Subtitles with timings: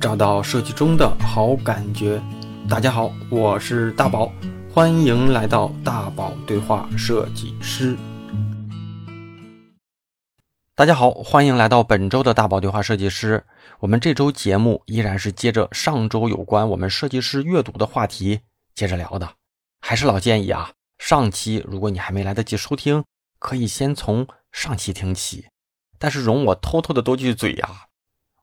[0.00, 2.18] 找到设计中的好感觉。
[2.70, 4.32] 大家好，我是大宝，
[4.72, 7.94] 欢迎来到大宝对话设计师。
[10.74, 13.44] 大家好，欢迎来到本周的大宝对话设计师。
[13.80, 18.40] 我们这周节目依然是接着上周有关我们设计师阅读的话题
[18.74, 19.34] 接着聊的，
[19.82, 23.04] 还是老建议啊，上期如果你还没来得及收听，
[23.38, 25.48] 可以先从上期听起。
[25.98, 27.68] 但是容我偷偷的多句嘴呀。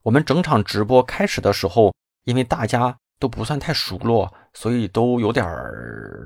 [0.08, 5.45] 我们整场直播开始的时候，因为大家都不算太熟络，所以都有点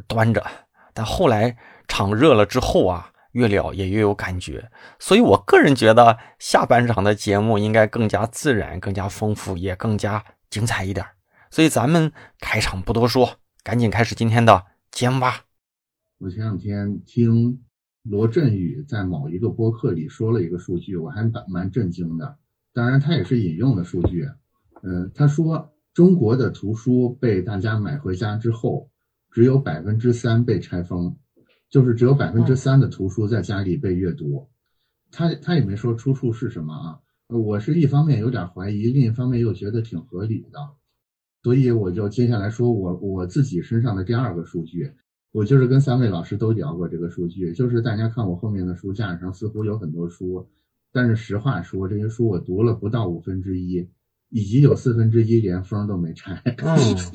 [0.07, 0.45] 端着。
[0.93, 1.57] 但后来
[1.87, 4.69] 场热了之后啊，越聊也越有感觉。
[4.99, 11.03] 所以我个人觉得下半场的节目应该更加自然、更加丰富，也更加精彩一点。
[11.49, 15.45] 所以咱们开场不多说，赶紧开始今天的节目吧。
[16.19, 17.59] 我前两天听
[18.03, 22.37] 罗振宇在某一个播客里说了一个数据，我还蛮蛮震惊的。
[22.73, 24.27] 当然，他也是引用的数据。
[24.81, 28.89] 嗯，他说中国的图书被大家买回家之后，
[29.29, 31.15] 只有百分之三被拆封，
[31.69, 34.49] 就是只有百分之三的图书在家里被阅读。
[35.11, 36.99] 他他也没说出处是什么啊。
[37.27, 40.59] 我是一方面有点怀疑，另一方面又觉得挺合理的，
[41.43, 44.91] 所以我就接下来说我我自己身上的第二个数据。
[45.33, 50.49] 我就是跟三位老师都聊过这个数据，就是大家看我后面的书架上似乎有很多书。
[50.93, 53.89] 但是实话说，这些书我读了不到五分之一，
[54.29, 56.43] 以及有四分之一连封都没拆。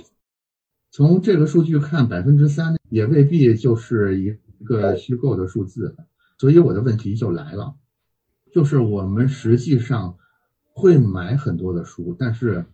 [0.90, 5.94] 从这个数据看，百分之三也未必就是一个虚构的数字。
[6.38, 7.74] 所以我的问题就来了，
[8.52, 10.16] 就是我们实际上
[10.72, 12.64] 会买很多的书，但是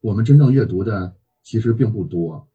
[0.00, 2.48] 我们真正阅读的其实并不多。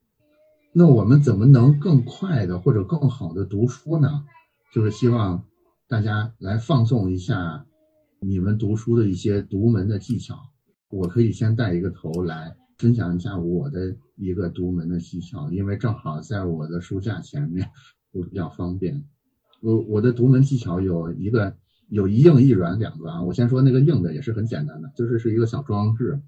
[0.72, 4.26] 那我们怎么能更快的或者更好的读书呢？
[4.74, 5.44] 就是希望
[5.90, 7.66] 大家来放纵一下。
[8.20, 10.36] 你们读书的一些独门的技巧，
[10.90, 17.70] 我可以先带一个头来分享一下我的一个独门的技巧，因为正好在我的书架前面，
[18.12, 19.04] 我比较方便。
[19.61, 21.55] 我我的独门技巧有一个
[21.89, 26.20] 有一硬一软两个啊，我先说那个硬的也是很简单的，就是是一个小装置，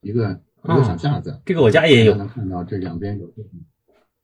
[0.00, 1.38] 一个一个小架子。
[1.44, 3.48] 这个我家也有，能看到这两边有这个，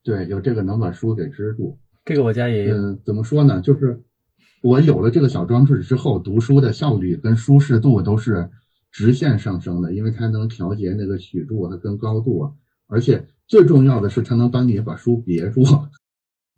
[0.03, 1.79] 对，有这个能把书给支住。
[2.05, 2.77] 这个我家也有。
[2.77, 3.61] 嗯，怎么说呢？
[3.61, 4.03] 就是。
[4.63, 8.49] 我有了这个小装置之后，读书的效率跟舒适度都是
[8.93, 12.53] 直线上升的，因为它能调节那个曲度和跟高度，
[12.87, 15.65] 而且最重要的是它能帮你把书别住。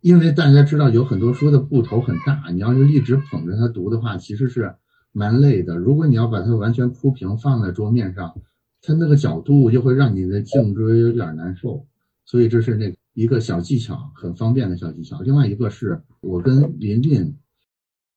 [0.01, 4.75] 因为大家知道有很多书的布头很大，你要是一直捧着它读的话，其实是
[5.11, 5.75] 蛮累的。
[5.75, 8.35] 如果你要把它完全铺平放在桌面上，
[8.83, 11.87] 它那个角度就会让你的颈椎有点难受。
[12.23, 15.21] 所以这是那一个小技巧，很方便的小技巧。
[15.21, 17.35] 另外一个是我跟琳琳。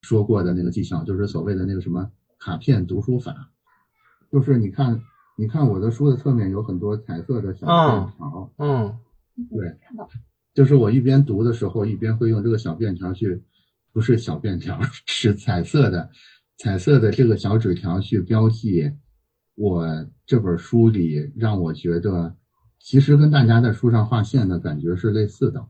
[0.08, 3.50] 说过的那个技巧，就是所谓的那个什么卡片读书法，
[4.32, 4.98] 就是你看，
[5.36, 8.98] 你看我的书的侧面有很多彩色的小便条，嗯，
[9.50, 9.76] 对，
[10.54, 13.42] 就是我一边读的时候，一边会用这个小便条去，
[13.92, 16.08] 不是小便条， 是彩色的，
[16.56, 18.90] 彩色的这个小纸条去标记
[19.56, 22.34] 我这本书里让我觉得，
[22.78, 25.66] 其实跟大家在书上画线的感觉是类似的。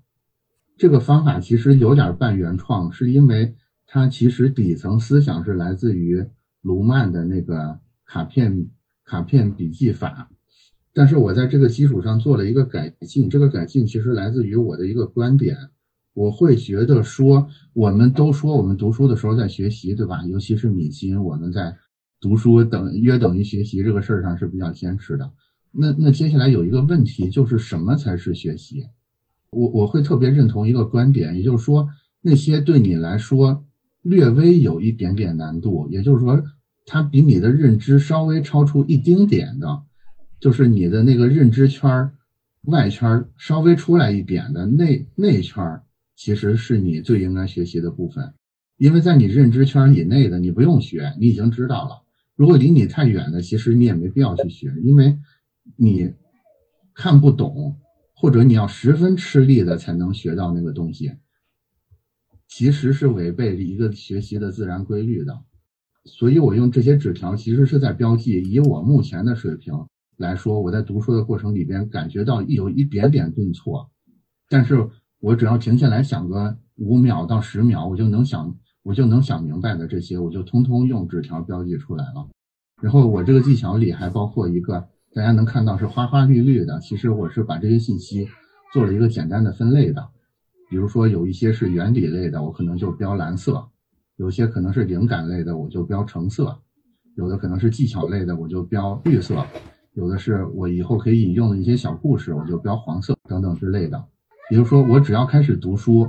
[0.76, 3.56] 这个方法其实有点半原创，是因为。
[3.90, 6.22] 它其实底层思想是来自于
[6.60, 8.68] 卢曼的那个卡片
[9.02, 10.28] 卡片笔记法，
[10.92, 13.30] 但是我在这个基础上做了一个改进。
[13.30, 15.56] 这个改进其实来自于我的一个观点，
[16.12, 20.22] 我会觉得说，我们都说我们读书的时候在学习，对吧？
[20.26, 21.74] 尤其是米心，我们在
[22.20, 25.32] 读书等约等于学习这个事儿上是比较坚持的。
[25.72, 28.84] 那那接下来有一个问题，就是什么才是学习？
[29.50, 31.88] 我我会特别认同一个观点，也就是说，
[32.20, 33.64] 那些对你来说。
[34.08, 36.42] 略微有一点点难度，也就是说，
[36.86, 39.82] 它比你的认知稍微超出一丁点的，
[40.40, 42.10] 就是你的那个认知圈
[42.62, 45.82] 外圈稍微出来一点的内内圈，
[46.16, 48.32] 其实是你最应该学习的部分，
[48.78, 52.02] 因为在你认知圈以内的，你不用学，你已经知道了。
[52.34, 55.18] 如果离你太远的，其实你也没必要去学，因为
[55.76, 56.12] 你
[56.94, 57.76] 看不懂，
[58.14, 61.12] 或者你要十分吃力的才能学到那个东西。
[62.48, 65.38] 其实是违背一个学习的自然规律的，
[66.04, 69.86] 所以我用这些纸条，其实是在标记，以我目前的水平
[70.16, 73.90] 来说，我在读书的过程里边感觉到有一点点顿挫，
[74.48, 74.88] 但是
[75.20, 82.28] 我只要停下来想个五秒到十秒，我就能想，我就能想明白的这些，我就通通用纸条标记出来了。
[82.80, 88.28] 然后我这个技巧里还包括一个，大家能看到是花花绿绿的，其实我是把这些信息
[88.72, 90.08] 做了一个简单的分类的。
[90.68, 93.54] 比如说有一些是原理类的，我可能就标蓝色；
[94.16, 96.44] 有些可能是灵感类的，我就标橙色；
[97.16, 99.34] 有的可能是技巧类的，我就标绿色；
[99.94, 104.04] 有的是我以后可以引用的一些小故事，我就标黄色等等之类的。
[104.50, 106.08] 比如说，我只要开始读书，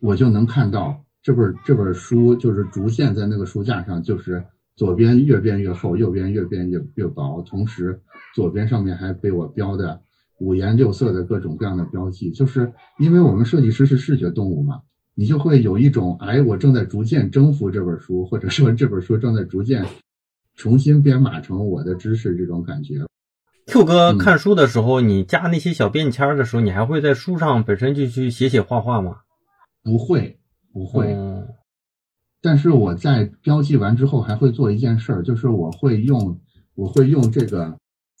[0.00, 4.44] 我就能看到这本这本书就是逐渐在那个书架上，就是
[4.76, 8.00] 左边越变越厚，右边越变越越薄，同时
[8.34, 10.00] 左边上面还被我标的
[10.38, 14.82] 五颜六色的各种各样的标记，就是因为我们设计师是视觉动物嘛。
[15.18, 19.82] 你就会有一种，哎，我正在逐渐征服这本书，或者说这本书正在逐渐
[20.54, 23.06] 重新编码成我的知识这种感觉。
[23.64, 29.20] Q 哥看书的时候，你加那些小便签的时候，你还会在书上本身就去写写画画吗？
[29.82, 30.38] 不会，
[30.70, 31.16] 不会。
[32.42, 36.38] 但是我在标记完之后，还会做一件事儿，就是我会用，
[36.74, 37.74] 我会用这个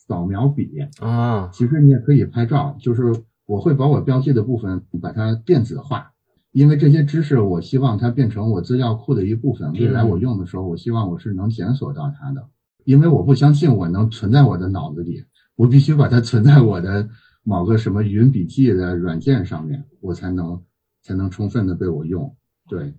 [0.06, 0.70] 扫描笔
[1.00, 1.48] 啊。
[1.52, 3.02] 其实你也可以拍照，就是
[3.46, 6.12] 我会把我标记的部分把它电子化。
[6.52, 9.72] 因为这些知识，我希望它变成我资料库的一部分。
[9.74, 12.48] 未来我用的时候，我希望我是能检索到它的。
[12.84, 15.22] 因为我不相信我能存在我的脑子里，
[15.54, 17.08] 我必须把它存在我的
[17.42, 20.62] 某个什么云笔记的软件上面，我才能
[21.02, 22.34] 才能充分的被我用。
[22.70, 22.94] 对，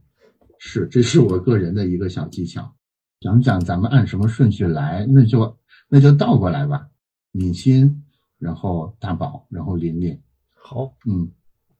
[0.59, 2.75] 是，这是我个人的一个小技巧。
[3.21, 5.57] 讲讲咱们按什么顺序来，那就
[5.89, 6.89] 那就倒过来吧。
[7.31, 8.03] 敏欣，
[8.39, 10.21] 然后大宝，然后琳琳。
[10.53, 11.31] 好，嗯，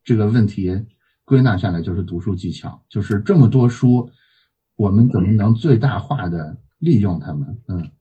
[0.03, 0.85] 这个问题。
[1.25, 4.09] 归纳下来就是读书技巧，就是这么多书，
[4.77, 7.61] 我们怎么能最大化的利用它们？
[7.67, 7.91] 嗯，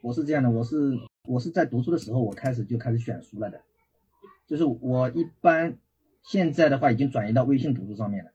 [0.00, 3.60] 我是这样的，我是我是在读书的时候，我开始就开始选书了的，
[4.46, 5.76] 就是我一般
[6.22, 8.30] 现在的话已经转移到微信读书上面了，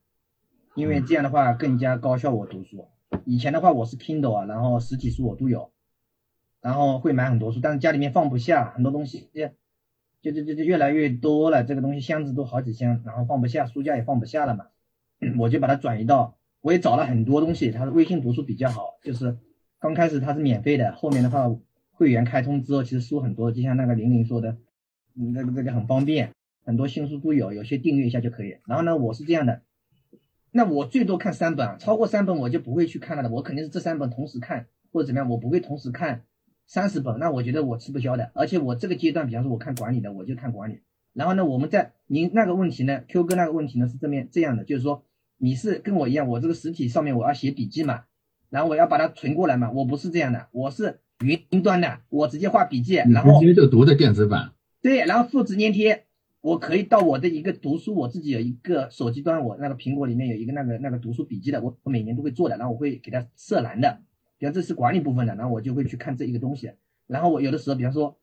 [0.75, 2.33] 因为这样的话更加高效。
[2.33, 2.89] 我读书
[3.23, 5.71] 以前的话我是 Kindle 啊，然后实体书我都有，
[6.61, 9.29] 然后会买很多书，但是家里面放不下很多东西。
[10.19, 14.65] 就就就就越来越多了，这个东西箱子都好几箱，然后放不下，书架也放不下了嘛，
[15.37, 19.37] 我就把它转移到，我也找了很多东西，它的微信读书比较好，就是
[19.79, 21.55] 刚开始它是免费的，后面的话
[21.91, 24.57] 会员开通之后，其实书很多，就像那个玲玲说的，
[25.13, 26.31] 那个这个很方便，
[26.65, 28.57] 很多新书都有，有些订阅一下就可以。
[28.65, 29.61] 然后呢，我是这样的，
[30.51, 36.23] 那我最多看三本，超过三本我就不会去看了的，我肯定是这三本同时看或者怎么样，我不会同时看。
[36.67, 38.29] 三十本，那我觉得我吃不消的。
[38.33, 40.81] 而且我这个阶段，比方说我看管理的，我就看管理。
[41.13, 45.03] 然后呢，我们在您那个问题呢，Q 哥那个问题呢是这面这样的，就是说
[45.37, 48.03] 你是跟我一样，我这个实体上面我要写笔记嘛，
[48.49, 49.71] 然后我要把它存过来嘛。
[49.71, 54.51] 我不是这样的，我是云端的，我直接画笔记，然后直接就读的电子版。
[54.81, 56.03] 对，然后复制粘贴，
[56.41, 64.01] 我可以到我的一个读书，我自己有一个手机端，我那个苹果里面有一个那个那个读书笔记的，我我每年都会做的，然后我会给它设栏的。
[64.37, 66.71] 比方这是管理部分的，然后我就会去看这一个东西。
[67.07, 68.19] 然后我有的时候，比方说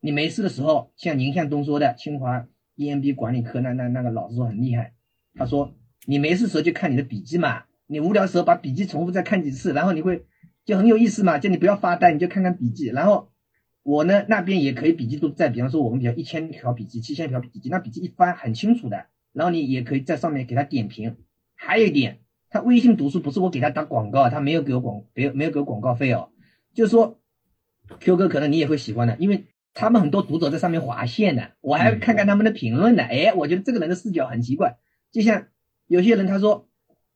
[0.00, 2.46] 你没事的时候，像宁向东说的，清华
[2.76, 4.92] EMB 管理科那那那个老师说很厉害，
[5.34, 5.74] 他说
[6.06, 10.26] 你没事时候就看你的笔记嘛，你无聊时候把笔记重复再看几次，然后你会
[10.64, 12.88] 就很有意思嘛，就你不要发呆，你就看看笔记。
[12.88, 13.30] 然后
[13.82, 21.16] 我呢那边也可以笔记都在，比方说我们比方一千条笔记、七千条笔记，那笔记一翻很清楚的，然后你也可以在上面给他点评。
[21.54, 22.18] 还有一点。
[22.54, 26.28] 他微信读书不是我给他打广告，他没有给我广，没有没有给我广告费哦。
[26.72, 27.18] 就是说
[27.98, 33.02] ，Q 哥可能你也会喜欢的，因为他们很多读者在上面划线的，我还看看他们的评论呢。
[33.02, 34.76] 哎，我觉得这个人的视角很奇怪，
[35.10, 35.48] 就像
[35.88, 36.68] 有些人他说，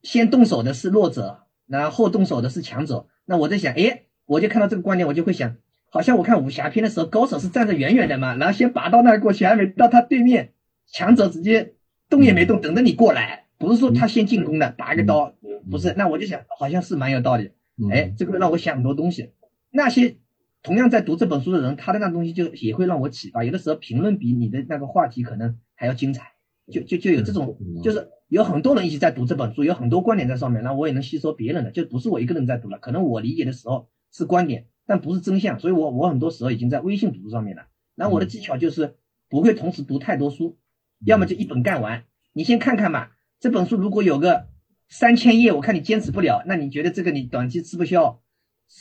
[0.03, 3.07] 先动手的是弱者，然后后动手的是强者。
[3.25, 5.55] 那我在想，哎，我就看到这个观点，我就会想，
[5.89, 10.55] 好像我看武侠片的时候，高手是站在远远的嘛，然后先拔刀那过去，还没到他对面，
[10.89, 11.75] 强者直接
[12.09, 13.45] 动也没动，等着你过来。
[13.59, 15.35] 不是说他先进攻的，拔一个刀，
[15.71, 15.93] 不是。
[15.97, 17.51] 那我就想，好像是蛮有道理。
[17.91, 19.33] 哎，这个让我想很多东西。
[19.71, 20.17] 那些
[20.63, 23.45] 同样在读这本书的人，他的那东西就也会让我启发。
[23.45, 26.33] 有的时候评论比你的那个话题可能还要精彩，
[26.73, 32.79] 就就就有这种，就是有很多人一起在读这本书，有很多观点在上面，那我也能吸收别人的，就不是我一个人在读了。
[32.79, 35.59] 可能我理解的时候是观点，但不是真相。
[35.59, 37.67] 所以我我很多时候已经在微信读书上面了。
[37.95, 38.95] 然后我的技巧就是
[39.29, 40.59] 不会同时读太多书，
[41.05, 42.05] 要么就一本干完。
[42.33, 43.09] 你先看看嘛。
[43.41, 44.49] 这本书如果有个
[44.89, 48.21] 三千页，我看你坚持不了，那你觉得这个你短期吃不消？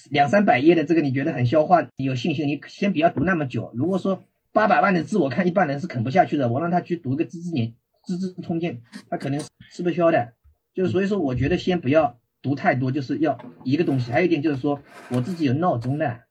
[0.10, 3.72] 两三百页的这个你觉得很消化，你有信心，你先不要读那么久。
[3.76, 6.50] 如果说八百万的字，我看一般人是啃不下去的。
[6.50, 8.78] 我让他去读一个《资治年资治通鉴》，
[9.10, 10.34] 他肯定是吃不消的。
[10.74, 14.12] 就是所以说，我觉得先不要读太多，就是要一个东西。
[14.12, 16.22] 还有一点就是说，我自己有闹钟的，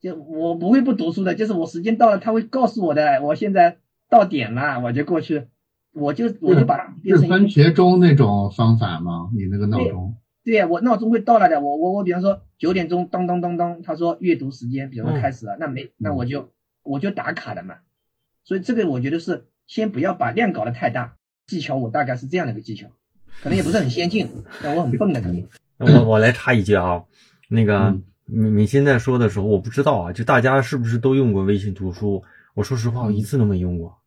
[0.00, 3.20] 就我不会不读书的，就是我时间到了，他会告诉我的。
[3.22, 3.78] 我现在
[4.08, 5.48] 到点了，我就过去。
[5.94, 9.30] 我就我就把它是番茄钟那种方法吗？
[9.34, 10.16] 你那个闹钟？
[10.44, 11.60] 对呀，我闹钟会到了的。
[11.60, 16.50] 我我我，比方说九点钟当当当当，他说阅读时间，比方说开始了，那没那我就
[16.82, 17.76] 我就打卡的嘛。
[18.44, 21.14] 所以这个我觉得是先不要把量搞得太大。
[21.46, 22.88] 技巧我大概是这样的一个技巧，
[23.42, 24.28] 可能也不是很先进，
[24.62, 25.46] 但我很笨的可能。
[25.78, 27.04] 我我来插一句啊，
[27.48, 32.22] 那个你你现在说的时候，我不知道啊，就大家是不是都用过微信读书？
[32.54, 33.98] 我说实话，我一次都没用过，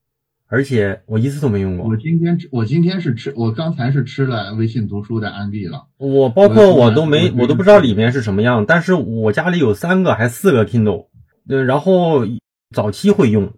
[0.50, 1.88] 而且我一次都没用过。
[1.88, 5.88] 我今天我今天是吃，我刚才是吃了微信读书的安利了。
[5.98, 8.66] 我包括我都没，我我都不知道里面是什么样。
[8.66, 11.08] 但是我家里有三个还四个 Kindle，
[11.50, 12.25] 嗯，然后
[12.74, 13.54] 早期会用，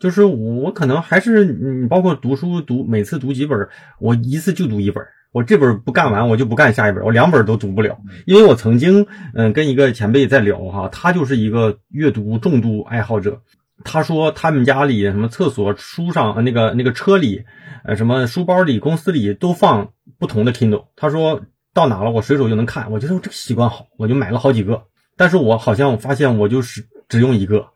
[0.00, 3.68] 就是我可能还是嗯，包括读书读，每次读几本，
[4.00, 5.04] 我一次就读一本。
[5.32, 13.40] 我这本不干完，我就不干下一本，我两本都读不了，因为我曾经嗯跟一个前辈在聊哈，他就是一个阅读重度爱好者。
[13.84, 17.44] 他说他们家里什么厕所、书上那个那个车里，
[17.84, 20.86] 呃什么书包里、公司里都放不同的 Kindle。
[20.96, 21.42] 他说
[21.74, 24.84] 到哪了我随手就能看，我觉得我这个习惯好，我就买了好几个。
[25.16, 27.66] 但是我好像发现我就是只用一个，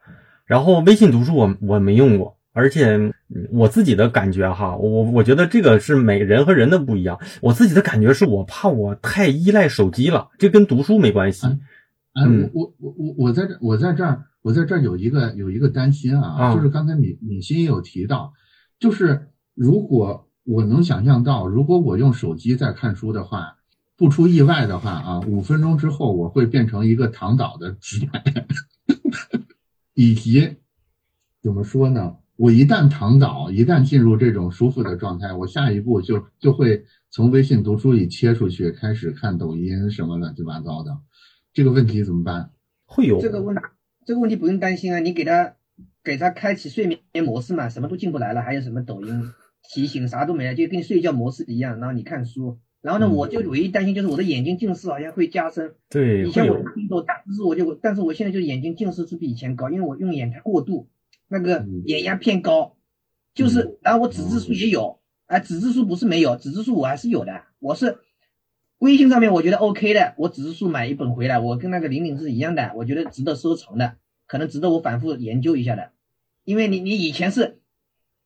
[0.46, 2.36] 然后微信读书我我没用过。
[2.52, 3.12] 而且
[3.52, 7.20] 我自己的感觉哈，我我觉得这个是每人和人的不一样。
[7.42, 11.46] 我自己的感觉是我怕我太依赖手机了，这跟读书没关系。
[12.18, 18.32] 嗯，我我我我在这我在这儿我在这儿有一个有一个担心啊，就是刚才米米欣有提到，
[18.78, 23.56] 就是如果我能想象到，如果我用手机在看书的话，
[23.96, 28.22] 不出意外的话啊，五分钟之后我会变成一个躺倒的姿态，
[29.94, 30.58] 以及
[31.42, 32.14] 怎么说呢？
[32.36, 40.96] 我一旦躺倒，一旦进入这种舒服的状态，我下一步就就会从微信读书里切出去，开始看抖音什么乱七八糟的。
[41.52, 42.52] 这个问题怎么办？
[42.84, 43.52] 会有这个问
[44.06, 45.56] 这个问题不用担心啊，你给他
[46.02, 49.32] 给他开启睡眠模式嘛，什么都进不来了，还有什么抖音
[49.68, 51.78] 提醒啥都没了，就跟睡觉模式一样。
[51.80, 55.74] 然后你看书，然后呢，我就唯一担心就是我的眼睛近视好像会加深。
[55.90, 56.54] 对，以前我
[56.88, 60.88] 我大近视我就，但是我现在就眼睛近视是比以前高，因为我用眼太过度。
[61.28, 62.76] 那个眼压偏高，
[63.34, 67.98] 就是，然后我纸质书也有，哎，纸质书不是没有，纸质书我还是有的，我是
[68.78, 75.92] 微信上面我觉得 OK 的，我纸质书买一本回来，我跟那个玲玲是一样的，我觉得值得收藏的，可能值得我反复研究一下的，
[76.44, 77.60] 因为你你以前是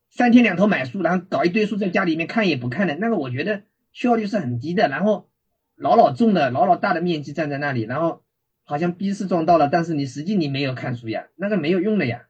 [0.09, 5.29] 三天两头买书，然后搞一堆书在家里面看也不看的，那个我觉得效率是很低的，然后
[5.77, 8.23] 老老重的老老大的面积站在那里，然后
[8.63, 12.27] 好像逼是撞到了，但是你实际你没有看书呀，那个没有用的呀。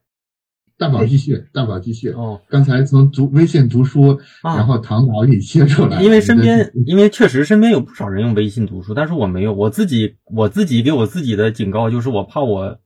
[0.82, 2.08] 大宝继续，大宝继续。
[2.10, 6.02] 哦，刚才从读微信读书，然后唐导里切出来。
[6.02, 9.52] 因为身边，因为确实身边有不少人用微信读书，但是我没有。
[9.52, 12.80] 我自己，我自己给我自己的警告就是，我怕我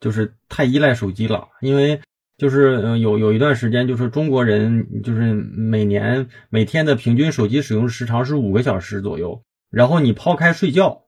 [0.00, 1.46] 就是太依赖手机了。
[1.60, 2.00] 因为
[2.36, 9.42] 就是嗯，有有一段时间，就是中国人就是每年每天的平均手机使用时长是五个小时左右。
[9.70, 11.02] 然后你抛开睡觉，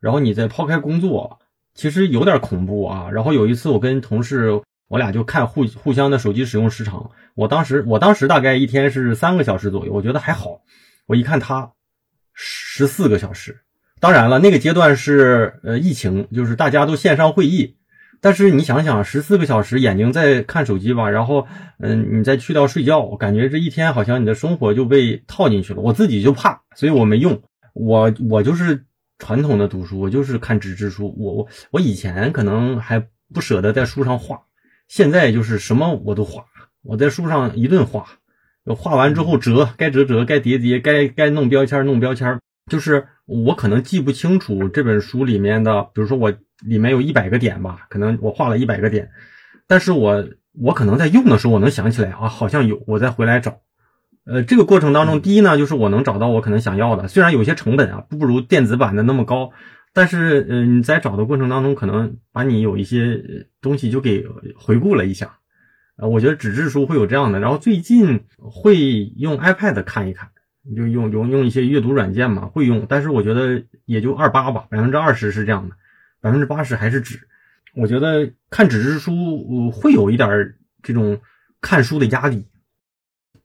[0.00, 1.40] 然后你再抛开工作，
[1.74, 3.10] 其实有点恐怖啊。
[3.12, 4.62] 然后有一次我跟同事。
[4.94, 10.60] 我俩就看互互相的手机使用时长，我当时我当时大概一天是三个小时左右，我觉得还好。
[11.06, 11.72] 我一看他
[12.32, 13.62] 十四个小时，
[13.98, 17.76] 当然了，那个阶段是呃疫情，就是大家都线上会议。
[18.20, 21.48] 但是你想想，十四个小时眼睛在看手机吧，然后
[21.80, 25.80] 嗯，你再去到睡觉，我感觉这一天好像你的生活就被套进去了。
[25.80, 27.42] 我自己就怕，所以我没用。
[27.72, 28.84] 我我就是
[29.18, 31.12] 传统的读书，我就是看纸质书。
[31.18, 34.42] 我我我以前可能还不舍得在书上画。
[34.88, 36.44] 现在就是什么我都画，
[36.82, 38.06] 我在书上一顿画，
[38.76, 42.38] 画完之后折，该折折，该叠叠，该该弄标签弄标签。
[42.70, 46.32] 就是我可能记不清楚这本书里面的，比如说我
[46.64, 49.10] 里面有一百个点吧，可能我画了一百个点，
[49.66, 53.60] 但是我我可能在用的时候我能想起来啊，好像有，我再回来找。
[54.26, 59.50] 呃，这个过程当中，第一呢，就是我能找到我可能想要的，虽然有些成本啊不如电子版的那么高。
[59.96, 65.38] 但是，嗯，你在找的过程当中，可能把你有一些东西就给回顾了一下，
[65.94, 67.38] 啊，我觉得纸质书会有这样的。
[67.38, 70.30] 然后最近会用 iPad 看一看，
[70.76, 72.86] 就用用用一些阅读软件嘛，会用。
[72.88, 75.76] 但是我觉得也就二八吧，百分之二十是这样的，
[76.20, 77.28] 百分之八十还是纸。
[77.76, 81.20] 我觉得看纸质书会有一点这种
[81.60, 82.48] 看书的压力，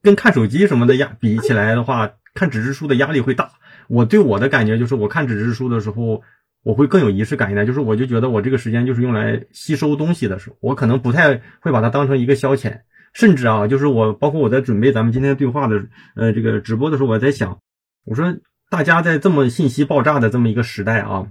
[0.02, 3.52] 跟看手机什么的压比起来的话，看纸质书的压力会大。
[3.88, 6.24] 我对我的感觉就是，我看纸质书的时候。
[6.62, 12.82] 我会更有仪式感一点，就是我就觉得我这个时间就是用来吸收东西的时候，我可能不太会把它当成一个消遣，
[13.14, 15.86] 甚至啊，就是我包括我在准备咱们今天对话的
[16.16, 17.60] 呃这个直播的时候，我在想，
[18.06, 18.38] 我说
[18.70, 21.28] 大家在这么信息爆炸的这么一个时代啊，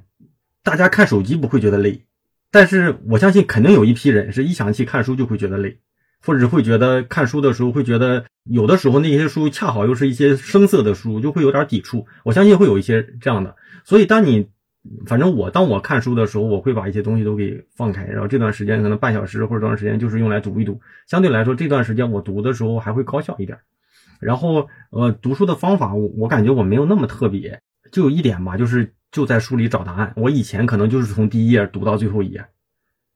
[0.64, 2.06] 大家看手机不会觉得累，
[2.50, 5.78] 但是我相信肯定有一批人是一想起看书就会觉得累，
[6.24, 12.06] 或者会觉得看书的时候会觉得有的时候那些书恰好又是一些生涩的书，就会有点抵触。
[12.24, 13.54] 我相信会有一些这样的，
[13.84, 14.48] 所以当你。
[15.06, 20.80] 反正我当我看书的时候，我会把一些东西都给放开，然后这段时间可能半小时或者多长时间就是用来读一读。
[21.06, 23.58] 相对来说，这段时间我读的时候还会高效一点。
[24.20, 27.60] 然后，呃，读书的方法我我感觉我没有那么特别，
[27.92, 30.12] 就有一点吧，就是就在书里找答案。
[30.16, 32.44] 我以前可能就是从第一页读到最后一页，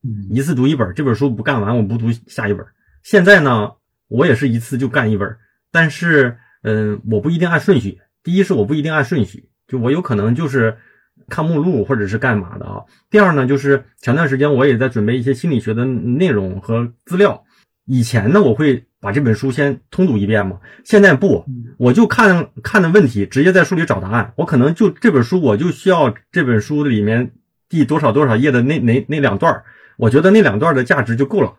[0.04, 2.64] 嗯一次读一本，这本书不干完，我不读下一本。
[3.02, 3.72] 现在呢，
[4.06, 5.36] 我也是一次就干一本，
[5.72, 8.00] 但是，嗯、我不一定按顺序。
[8.22, 10.76] 第一是我不一定按顺序，就我有可能就是
[11.28, 12.82] 看目录或者是干嘛的啊。
[13.10, 17.44] 第二呢，就是前段时间我也在准备一些心理学的内容和资料。
[17.84, 21.44] 以前呢，我会把这本书先通读一遍嘛，现在不，
[21.78, 24.32] 我就看看的问题，直接在书里找答案。
[24.36, 27.32] 我可能就这本书，我就需要这本书里面
[27.68, 29.64] 第多少多少页的那那那两段儿
[29.96, 31.54] 我觉得那两段的价值就够了。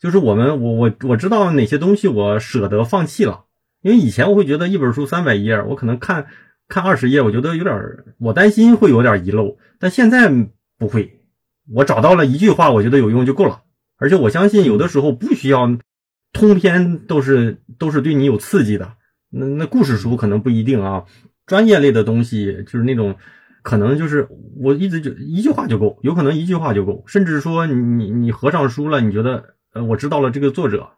[0.00, 3.46] 就是我们我我我知道哪些东西我舍得放弃了，
[3.82, 6.26] 因为以前我会觉得一本书三百页，我可能看
[6.68, 10.30] 看二十页，我觉得有点儿，我担心会有点遗漏，但现在
[10.78, 11.20] 不会，
[11.72, 13.62] 我找到了一句话，我觉得有用就够了。
[13.96, 15.78] 而且我相信有的时候不需要
[16.32, 18.92] 通篇都是都是对你有刺激的，
[19.30, 21.04] 那那故事书可能不一定啊，
[21.46, 23.16] 专业类的东西就是那种。
[23.60, 30.90] 可能就是我一直就一句话就够，有可能一句话就够，甚至说你你合上书了，你觉得呃我知道了这个作者，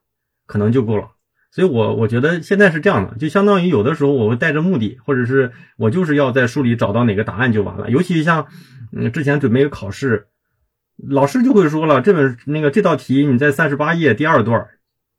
[0.47, 1.09] 可能就够了。
[1.53, 7.91] 所以我我觉得现在是这样的，就相当于有的时候我会带着目的，或者是我就是要在书里找到哪个答案就完了。
[7.91, 8.47] 尤其像
[8.93, 10.27] 嗯之前准备一个考试，
[11.09, 14.69] 老师就会说了，这本那个这道题你在三十八页第二段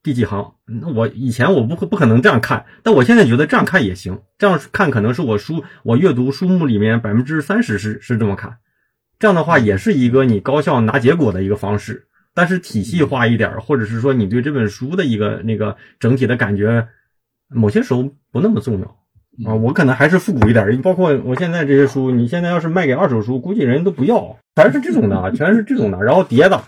[0.01, 0.53] 第几行？
[0.65, 4.21] 那我以前我不不可能这样看，但我现在觉得这样看也行。
[4.37, 8.57] 这样看可能是我书我阅读书目里面百分之三十是是这么看，
[9.19, 12.07] 这样的话也是一个你高效拿结果的一个方式。
[12.33, 16.87] 但是体系化一点，或者是说你对这本书的一个那个整体的感觉，
[17.49, 19.55] 某些时候不那么重要啊。
[19.55, 26.61] 我可能还是复古一点，包括我现在这些书，你现在要是卖给二手书，估计人都不要，全是这种的，全是这种的，然后叠的，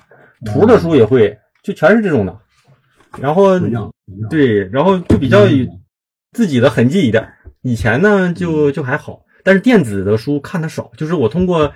[0.46, 2.40] 图的书也会，就全是这种的。
[3.22, 3.60] 然后
[4.30, 5.70] 对，然后就比较嗯
[6.32, 7.32] 自己的痕迹一点。
[7.62, 11.74] 以前呢就就还好，但是电子的书看的少，就是我通过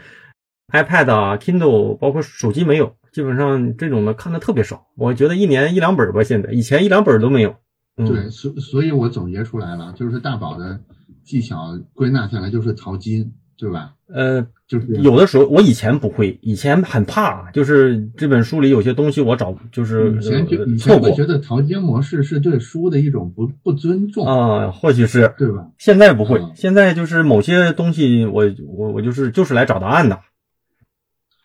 [0.74, 4.86] iPad 啊、Kindle，包括手机没有，基本上这种的看的特别少。
[4.96, 7.56] 我觉得一年一两本吧，现在以前一两本都没有。
[7.98, 10.80] 嗯，对，所所以我总结出来了，就是大宝的
[11.24, 13.96] 技巧归纳下来就是淘金，对吧？
[14.06, 25.72] 呃，就是有的时候我以前不会，以前很怕，就是这本书里有些东西我找就是以前就呃以前会觉得淘金模式是对书的一种不不尊重，啊，或许是对吧？
[25.80, 30.20] 现在不会嗯，现在就是某些东西我我我就是就是来找答案的。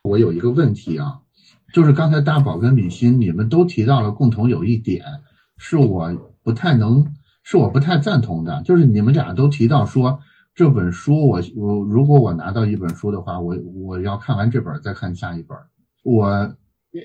[0.02, 1.21] 我有一个问题啊，
[1.72, 5.04] 就是刚才大宝跟李欣你们都提到了共同有一点，
[5.56, 7.06] 是我不太能，
[7.42, 10.20] 是我不太赞同的，就是你们俩都提到说
[10.54, 13.56] 这本书我我如果我拿到一本书的话，我
[13.86, 15.56] 我要看完这本再看下一本，
[16.02, 16.54] 我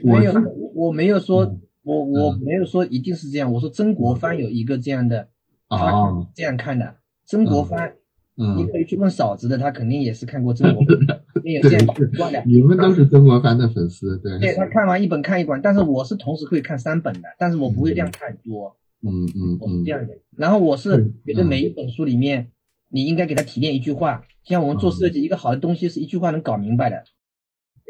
[0.04, 0.34] 我没有，
[0.76, 3.52] 我没有说嗯，我我嗯没有说一定是这样。
[3.54, 5.30] 我说曾国藩有一个这样的，
[5.70, 6.96] 他哦这样看的。
[7.26, 7.94] 曾国藩，你
[8.39, 10.97] 嗯，可以去问嫂子的，他肯定也是看过曾国藩，
[11.34, 12.43] 肯定有的。
[12.45, 20.13] 你们都是曾国藩的粉丝，对，对他看完一本看一本，但是我是同时会看三本的，但是我不会量太多，嗯嗯嗯我是这样的。
[20.36, 22.52] 然后我是嗯觉得每一本书里面，
[22.89, 27.04] 你应该给他提炼一句话，像我们做设计，一个好的东西是一句话能搞明白的。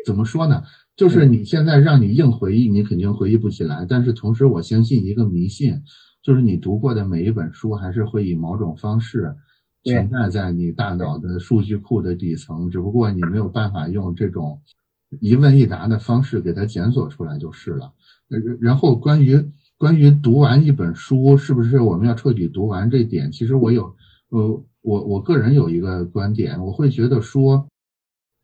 [0.05, 0.63] 怎么说呢？
[0.95, 3.85] 就是你现在让你硬回忆，你肯定回忆不起来。
[3.87, 5.81] 但是同时，我相信一个迷信，
[6.23, 9.35] 就是你读过的每一本书，还是会以某种方式对
[9.87, 14.61] 存在在你大脑的数据库的底层，只不过你没有办法用这种
[15.19, 17.93] 一问一答的方式给它检索出来就是了。
[18.29, 19.43] 呃然后关于
[19.77, 23.95] 关于读完一本书，是不是我们要彻底读完这点，其实我有
[24.29, 27.67] 呃，我我个人有一个观点，我会觉得说。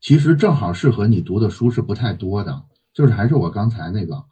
[0.00, 4.22] 其实正好适合你读的书是不太多的，就是还是我刚才那个，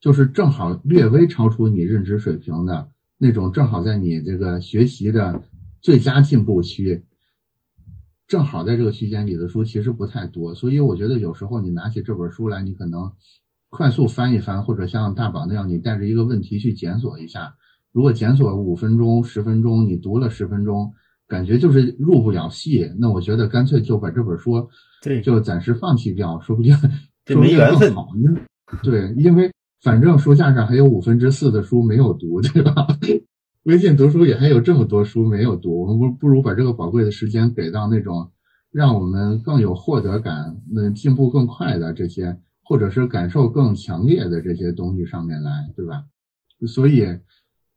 [0.00, 5.40] 就是正好略微超出你认知水平的那种，正好在你这个学习的
[5.80, 7.04] 最佳进步区，
[8.26, 13.12] 正好在这个区间里的书其实不太多，所以我觉得有时候你拿起这本书来，你可能
[13.70, 17.54] 快速翻一翻，或者像大宝那样，你带着一个问题去检索一下。
[17.92, 20.92] 如果检索五分钟、十分钟，你读了十分钟，
[21.26, 24.68] 感觉就是入不了戏，那我觉得干脆就把这本书
[25.02, 26.76] 对，就暂时放弃掉，说不定
[27.24, 28.08] 这说不定没缘分更好。
[28.84, 29.50] 对，因为
[29.82, 32.86] 反正书架上还有五分之四的书没有读，对吧？
[33.64, 38.30] 微信读书也还有这么多书没有读，我们不不如把这个宝贵的时间给到那种
[38.72, 46.04] 让我们更有获得感、那进步更快的这些，或者是感受更强烈的这些东西上面来，对吧？
[46.66, 47.06] 所以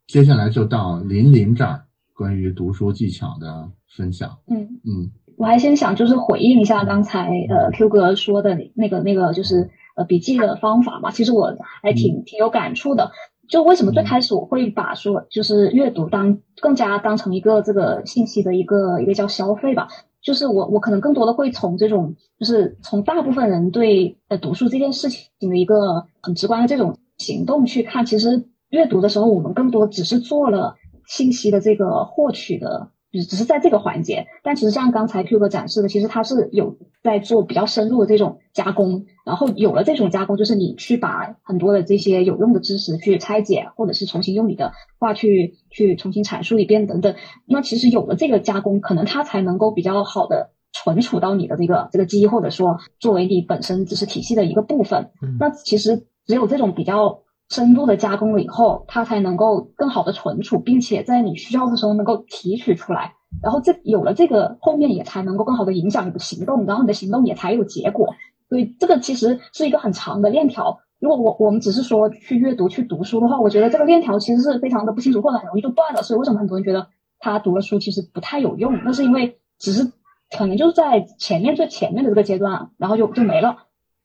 [0.08, 4.38] 接下来就到林林这儿关于读书技巧的分享。
[4.48, 13.12] 嗯，嗯我还先想就是回应一下刚才呃 Q 哥说的那个那个就是呃笔记的方法嘛，其实我还挺挺有感触的。
[13.48, 19.90] 就为什么最开始我会把说就是阅读当更加当成一个这个信息的一个一个叫消费吧，
[20.22, 30.76] 就是我我可能更多的会从这种就是从大部分人对呃读书这件事情的一个很直观的这种行动去看，其实阅读的时候我们更多只是做了
[31.06, 32.93] 信息的这个获取的。
[33.14, 47.16] 只只是在这个环节，但其实像刚才 Q 哥展示的，其实他是有在做比较深入的这种加工，然后有了这种加工，就是你去把很多的这些有用的知识去拆解，或者是重新用你的话去去重新阐述一遍等等。
[47.46, 55.12] 那其实有了这个加工，可能它才能够比较好的存储到你的这个这个记忆，或者说作为你本身知识体系的一个部分。
[55.40, 57.23] 那其实只有这种比较。
[57.54, 63.14] 深度的加工了以后，它才能够更好的存储，并且在你需要的时候能够提取出来。
[63.44, 68.16] 然后这有了这个，后面也才能够更好的影响你的行动，然后你的行动也才有结果。
[68.50, 70.80] 所以这个其实是一个很长的链条。
[71.00, 76.02] 如果我我们只是说去阅读、去读书的话，我觉得这个链条其实是非常的不清楚，或者很容易就断了。
[76.02, 76.88] 所以为什么很多人觉得
[77.20, 78.84] 他读了书其实不太有用？
[78.84, 79.92] 那是因为只是
[80.36, 83.58] 可能就是在前面最前面的这个阶段，然后就就没了。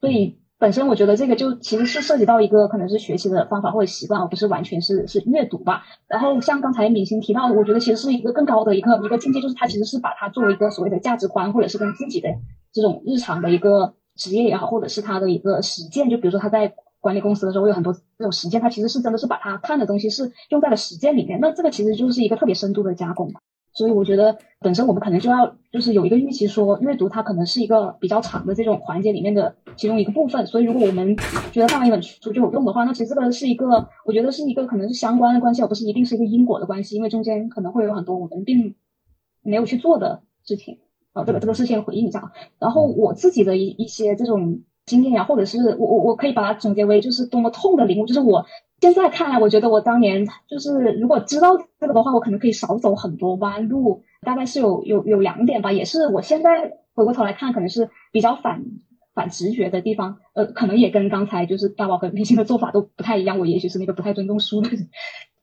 [0.02, 0.36] 所以。
[0.58, 5.84] 本身我觉得这个就其实是涉及到一个可能是学习的方法或者习惯，而不是完全是是阅读吧。
[6.08, 12.28] 然后像刚才敏星提到，我觉得其实是一个更高的一个一个境界，就是他其实是把它作为一个所谓的价值观，或者是跟自己的
[12.72, 16.10] 这种日常的一个职业也好，或者是他的一个实践。
[16.10, 21.38] 就比如说他在管理公司的时候，有很多这种实践，他其实是真的是把他看的东西是用在了实践里面。
[21.40, 23.32] 那这个其实就是一个特别深度的加工。
[23.78, 30.44] 所以我觉得，本身我们可能就要就是有一个预期，说阅读它可能是一个比较长的这种环节里面的其中一个部分。
[30.48, 31.16] 所以如果我们
[31.52, 38.74] 觉得看完一本书就有用的话，那其实这个是一个，我觉得是一个可能是相关的关系，而不是一定是一个因果的关系，因为中间可能会有很多我们并
[39.42, 40.78] 没有去做的事情。
[41.12, 42.32] 啊，这个这个事先回应一下。
[42.58, 48.44] 然后我自己的一一些这种经验呀，或者是我我我可以把它总结为就是多么痛的领悟，就是我。
[48.80, 54.04] 现在看来，我觉得我当年就是如果知道这个的话，我可能可以少走很多弯路。
[54.20, 58.64] 大概是有有有两点吧，也是我现在回过头来看，可能是比较反
[59.14, 60.18] 反直觉的地方。
[60.34, 63.38] 呃，可能也跟刚才就是大宝和明星的做法都不太一样。
[63.38, 64.88] 我也许是那个不太尊重书的人。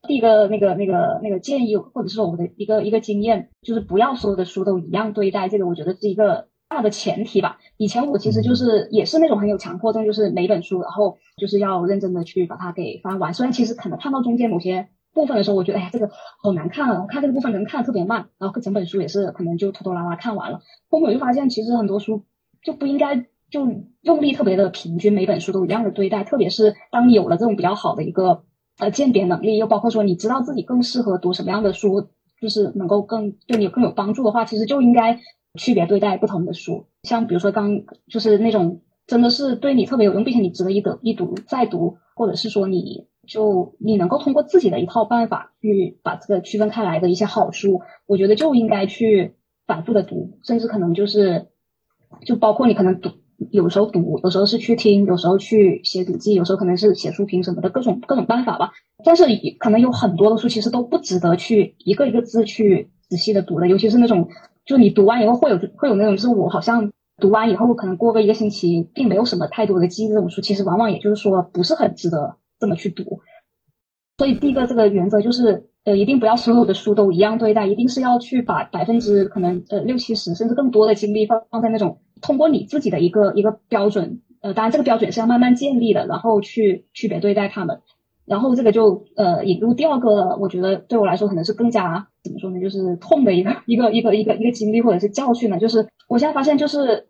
[0.06, 5.48] 第一个那个那个那个建议，或者是说我的一个一个经验，就是不要所有的书都一样对待。
[5.48, 6.48] 这个我觉得是一个。
[6.68, 13.32] 大的前提吧，以前我其实就是也是那种很有强迫症，就是每本书，然后就是要认真的去把它给翻完。
[13.32, 16.10] 虽然其实可能看到中间某些部分的时候，我觉得哎呀这个
[16.42, 20.60] 好难看啊，我看这个部分可能看的特别慢，然后整本书也是可能就拖拖拉拉看完了。
[20.90, 22.24] 后面我就发现，其实很多书
[22.62, 23.68] 就不应该就
[24.02, 26.24] 用力特别的平均，每本书都一样的对待。
[26.24, 28.42] 特别是当你有了这种比较好的一个
[28.78, 32.08] 呃鉴别能力，又包括说你知道自己更适合读什么样的书，
[32.40, 35.20] 就是能够更对你更有帮助的话，其实就应该。
[35.56, 49.34] 区别对待不同的书，像比如说刚就是那种真的是对你特别有用，并且你值得一读一读再读，或者是说你就你能够通过自己的一套办法去把这个区分开来的一些好书，我觉得就应该去
[49.66, 51.48] 反复的读，甚至可能就是
[52.24, 53.10] 就包括你可能读
[53.50, 58.72] 有时候读，有时候是去听，有时候去写笔记，有时候可能是写书评什么的各种各种办法吧。
[59.04, 59.24] 但是
[59.58, 64.28] 可能有很多的书其实都不值得去一个一个字去仔细的读的，尤其是那种。
[64.66, 70.08] 就你读完以后会有会有那种，就是我好像读完以后可能过个一个星期，并没有什么太多的记忆。
[70.08, 73.20] 这种书其实往往也就是说不是很值得这么去读。
[74.18, 87.82] 所以第一个这个原则就是，呃，一定不要所有的书都一样对待，一定是要去把百分之可能呃六七十甚至更多的精力放放在那种通过你自己的一个一个标准，呃，当然这个标准是要慢慢建立的，然后去区别对待他们。
[88.26, 97.06] 然后这个就呃引入第二个，我觉得对我来说可能是更加怎么说呢，就是痛的一个一个一个一个一个经历或者是教训呢，就是我现在发现就是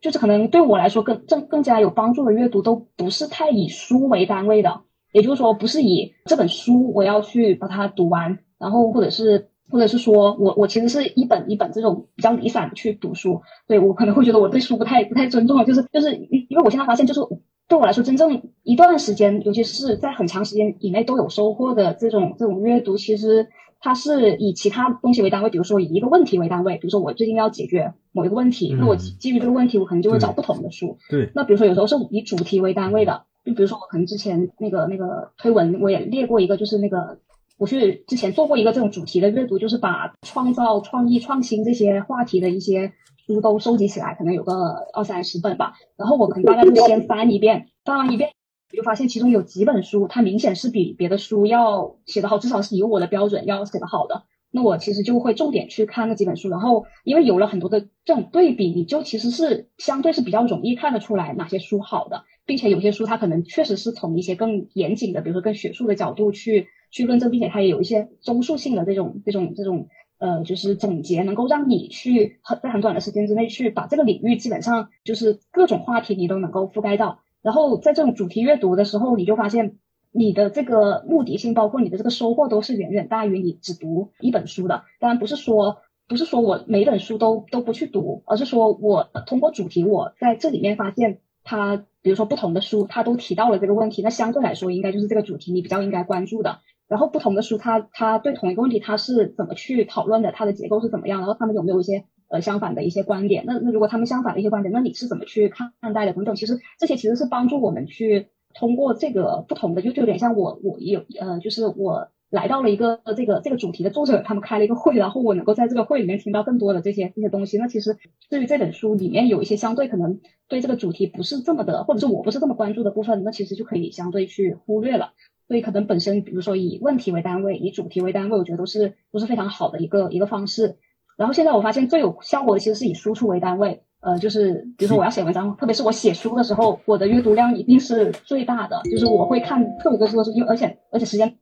[0.00, 4.80] 就是可能对我来说更更更加有帮助的阅读都不是太以书为单位的，
[5.12, 17.20] 也就是说不是以这本书我要去把它读完，然后或者是或者是说我我其实是一本一本这种比较离散的去读书，对我可能会觉得我对书不太不太尊重了，就是就是因因为我现在发现就是。
[17.68, 23.46] 对我来说，真正一段时间，尤其是在很长时间以内都有收获的这种这种阅读，其实
[23.78, 30.96] 它是以其他东西为单位，比如说以一个问题为单位，比如说我最近要解决某一个问题，那我基于这个问题，我可能就会找不同的书。
[31.10, 31.30] 对。
[31.34, 37.18] 那比如说有时候是以主题为单位的，就比如说我可能之前那个那个推文我也列过一个，就是那个
[37.58, 42.94] 我去之前做过一个这种主题的阅读，就是把创造、创意、创新这些话题的一些。
[43.34, 44.52] 书都收集起来，可能有个
[44.92, 45.74] 二三十本吧。
[45.96, 48.30] 然后我可能大概就先翻一遍，翻完一遍，
[48.72, 54.24] 我就发现其中有几本书，它明显是比别的书要写得好，至少是以我的标准要写得好的。
[54.50, 56.48] 那我其实就会重点去看那几本书。
[56.48, 62.24] 然后因为有了很多的这种对比，你就其实是相对是比较容易看得出来哪些书好的。
[62.46, 69.88] 并且有些书它可能确实是从一些更严谨的，比如说更学术的角度去去论证，并且它也有一些综述性的这种这种这种
[70.18, 77.20] 呃，就是总结，能够让你去很在很短的时间之内去把这个领域基本上就是各种话题你都能够覆盖到。
[77.42, 79.76] 然后在这种主题阅读的时候，你就发现
[80.12, 84.84] 你的这个目的性，包括你的这个收获，都是远远大于你只读一本书的。
[85.00, 85.78] 当然不是说
[86.08, 91.84] 不是说我每本书都都不去读，而是说我通过主题，我在这里面发现它。
[92.00, 96.60] 比如说不同的书，它都提到了这个问题，那相对来说应该就是这个主题你比较应该关注的。
[96.88, 103.44] 然后不同的书，它它对同一个问题它是怎么去讨论的，它的结构是怎么样，然后他们有没有一些呃相反的一些观点？
[103.46, 106.12] 那那如果他们相反的一些观点，那你是怎么去看待的？
[106.12, 112.08] 等等，其实这些其实是帮助我们去通过这个不同的，就就有点像我我有呃，就是我。
[112.30, 117.56] 来到了一个这个这个主题的作者，他们开了一个会，然后我能够在这个会里面听到更多的这些这些东西。
[117.56, 117.96] 那其实
[118.28, 125.14] 至于这本书里面有一些相对可能对这个主题不是这么的，或者是我不是这么关注的部分，那其实就可以相对去忽略了。
[125.48, 130.76] 所以可能本身，比如说以问题为单位，以主题为单位，我觉得都是都是非常好的一个一个方式。
[131.16, 141.38] 然后现在我发现最有效果的其实是以输出为单位，呃，就是比如说我要写文章，特别是我写书的时候，我的阅读量一定是最大的，就是我会看特别多书的，因为而且而且时间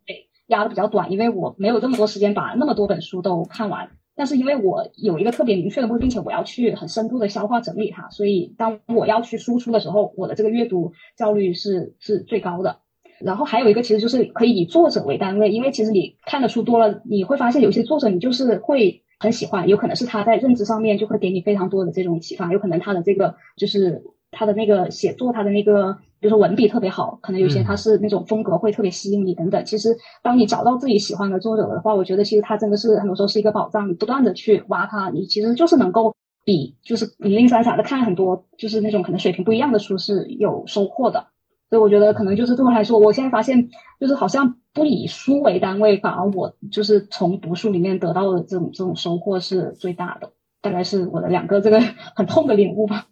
[0.47, 3.91] 压的比较短，因为我没有这么多时间把那么多本书都看完。
[4.15, 12.79] 但是因为我有一个特别明确的目的，并且我要去很深度的消化整理它，所以当我要去输出的时候，我的这个阅读效率是是最高的。
[13.21, 25.99] 然后还有一个其实就是可以以作者为单位，因为其实你看的书多了，你会发现有些作者你就是会很喜欢，有可能是他在认知上面就会给你非常多的这种启发，有可能他的这个就是他的那个写作，他的那个。
[26.19, 29.63] 比如说文笔特别好，可能有些他是那种风格会特别吸引你等等。
[29.67, 33.91] 其实当你找到自己喜欢的作者的话，我觉得其实他真的是很多时候是一个宝藏。
[33.91, 41.27] 你不断的去挖他，你其实就是能够比就是零零散散的看很多就是那种可能水平不一样的书是有收获的。
[41.69, 50.33] 所以我觉得可能就是对我来说，我现在发现就是好像不以书为单位，反而我就是从读书里面得到的这种这种收获是最大的。
[50.63, 51.81] 大概是我的两个这个
[52.17, 53.07] 很痛的领悟吧。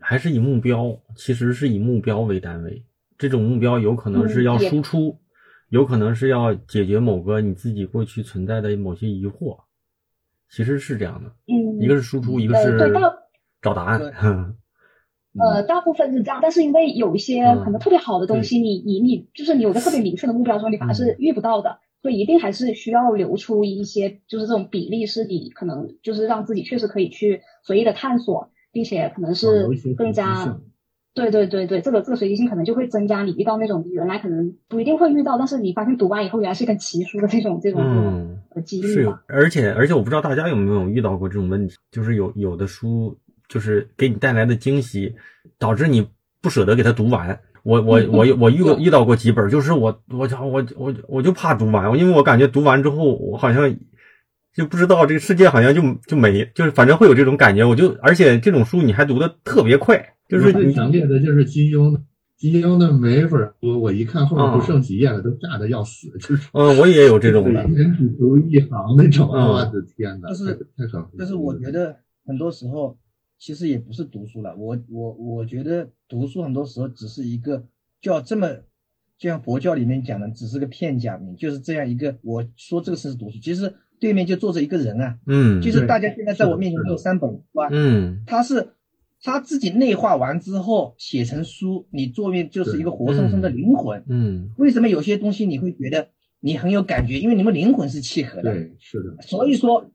[0.00, 2.84] 还是以目标，其实是以目标为单位。
[3.18, 5.18] 这种目标有可能是要输出，
[5.70, 9.58] 有可能是要解决某个你自己过去存在的某些疑惑，
[10.50, 11.30] 其实是这样的。
[11.46, 12.78] 嗯，一个是输出，一个是
[13.62, 14.00] 找答案。
[15.38, 28.50] 呃，大部分是这样，但是因为有一些可能特别好的东西，你你你就是你有个特别明确的目标的时候，你反而是遇不到的，所以一定还是需要留出一些，就是这种比例，是你可能就是让自己确实可以去随意的探索。
[28.72, 30.58] 并且可能是更加，
[31.14, 37.80] 对对对对，这个这个随机性可能就会增加你遇到那种原来可能不一定会遇到，但是你发现读完以后原来是一本奇书的这种这种
[38.54, 43.16] 呃几率是，而且而且我不知道大家有没有遇到过这种问题，就是有有的书
[43.48, 45.14] 就是给你带来的惊喜，
[45.58, 46.08] 导致你
[46.40, 47.40] 不舍得给它读完。
[47.62, 53.76] 我我我我遇遇到过几本，就是我我我我我就怕读完，因为我感觉读完之后我好像。
[54.56, 57.62] 就不知道这个世界好像就就没，就是反正会有这种感觉。
[57.62, 62.00] 我就而且这种书你还读的特别快，就是最强烈的就是金庸，
[62.38, 70.66] 金庸的每一本书我一看后面不剩几页了，都炸的要死，就是嗯，我也有这种的，人只读一行那种，我的天呐，但是。
[71.18, 72.96] 但是我觉得很多时候
[73.38, 77.66] 其实也不是读书了，我我我觉得读书很多时候只是一个
[78.00, 78.48] 叫这么，
[79.18, 83.74] 就像佛教里面讲的，只是个片假名，就是这样一个我说这个是读书，其实。
[83.98, 88.74] 对面就坐着一个人啊，嗯，就是大家现在在我面前都有三本书啊，嗯，他是
[89.22, 97.18] 他自己内化完之后写成书，你坐面就是一个活生生的灵魂，嗯，为什么有些东西你会觉得你很有感觉？
[97.18, 99.90] 因为你们灵魂是契合的，对，是的，所以说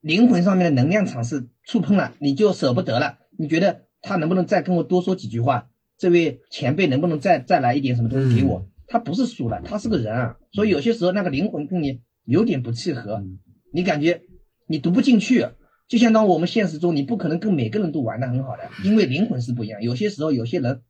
[0.00, 5.68] 灵魂上面的能量场是触碰了，你就舍不得了，你觉得他能不能再跟我多说几句话？
[5.96, 8.66] 这位前辈能不能再再来一点什么东西给我？
[8.88, 12.00] 他不是书了，他是个人啊，所以有些时候那个灵魂跟你。
[12.26, 13.24] 有点不契合，
[13.72, 14.22] 你感觉
[14.68, 15.44] 你读不进去，
[15.88, 19.82] 就相当于我们现实中你不可能跟每个人都玩的很好的，因为灵魂是不一样。
[19.82, 20.82] 有些时候有些人，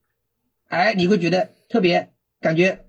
[0.66, 2.80] 哎，你会觉得特别感觉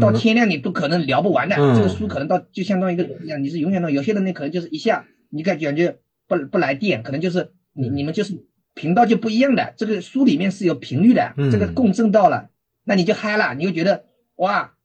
[0.00, 3.90] 到天亮你都可能聊不完的，这个书可能到就相当于一个一样，你是永远的。
[3.90, 9.74] 有些人呢可能就是一下你感觉不不来电，可能就是你你们就是频道就不一样的。
[9.76, 12.48] 这个书里面是有频率的，这个共振到了，
[12.84, 14.76] 那你就嗨了，你就觉得哇。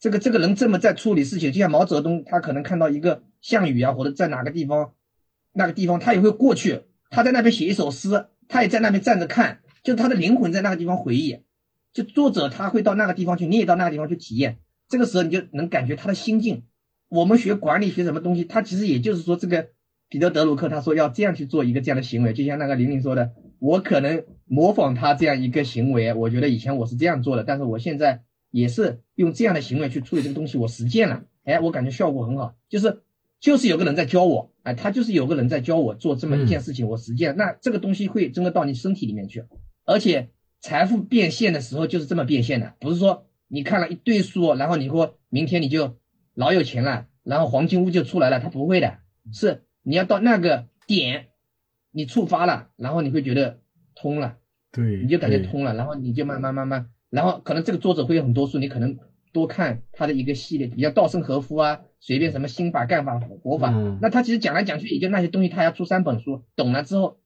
[0.00, 4.92] 这个这个人这么在处理事情，就像毛泽东，他可能看到一个项羽啊，或者在哪个地方，
[5.52, 11.40] 那个地方他也会过去，他在那边写一首诗，他也在那边站着看，就是他的灵魂在那个地方回忆。
[11.92, 14.58] 就作者他会到那个地方去，你也到那个地方去体验。
[14.88, 16.62] 这个时候你就能感觉他的心境。
[17.08, 19.70] 我们学管理学什么东西，他其实也就是说，这个
[20.08, 33.02] 彼得德鲁克他说要这样去做一个这样的行为，就像那个玲玲说的，我可能模仿他这样一个行为，我觉得以前我是这样做的，但是我现在也是用这样的行为去处理这个东西，我实践了，哎，我感觉效果很好，就是
[33.38, 39.44] 就是有个人在教我，哎，他就是有个人在教我做这么一件事情，我实践，那这个东西会真的到你身体里面去，
[39.84, 45.98] 而且财富变现的时候就是这么变现的，不是说你看了一堆书，然后你说明天你就
[46.34, 48.98] 老有钱了，然后黄金屋就出来了，他不会的，
[49.32, 51.24] 是你要到那个点。
[51.90, 53.60] 你触发了，然后你会觉得
[53.96, 54.36] 通了，
[54.70, 58.98] 对，你就感觉通了，然后你就慢慢慢慢，然后可能这个作者会有很多书，你可能
[59.32, 63.70] 多看他的一个系列，比较稻盛和夫啊，随便什么心法、干法、活法，
[64.02, 67.18] 那他其实讲来讲去也就那些东西，他要出三本书，懂了之后，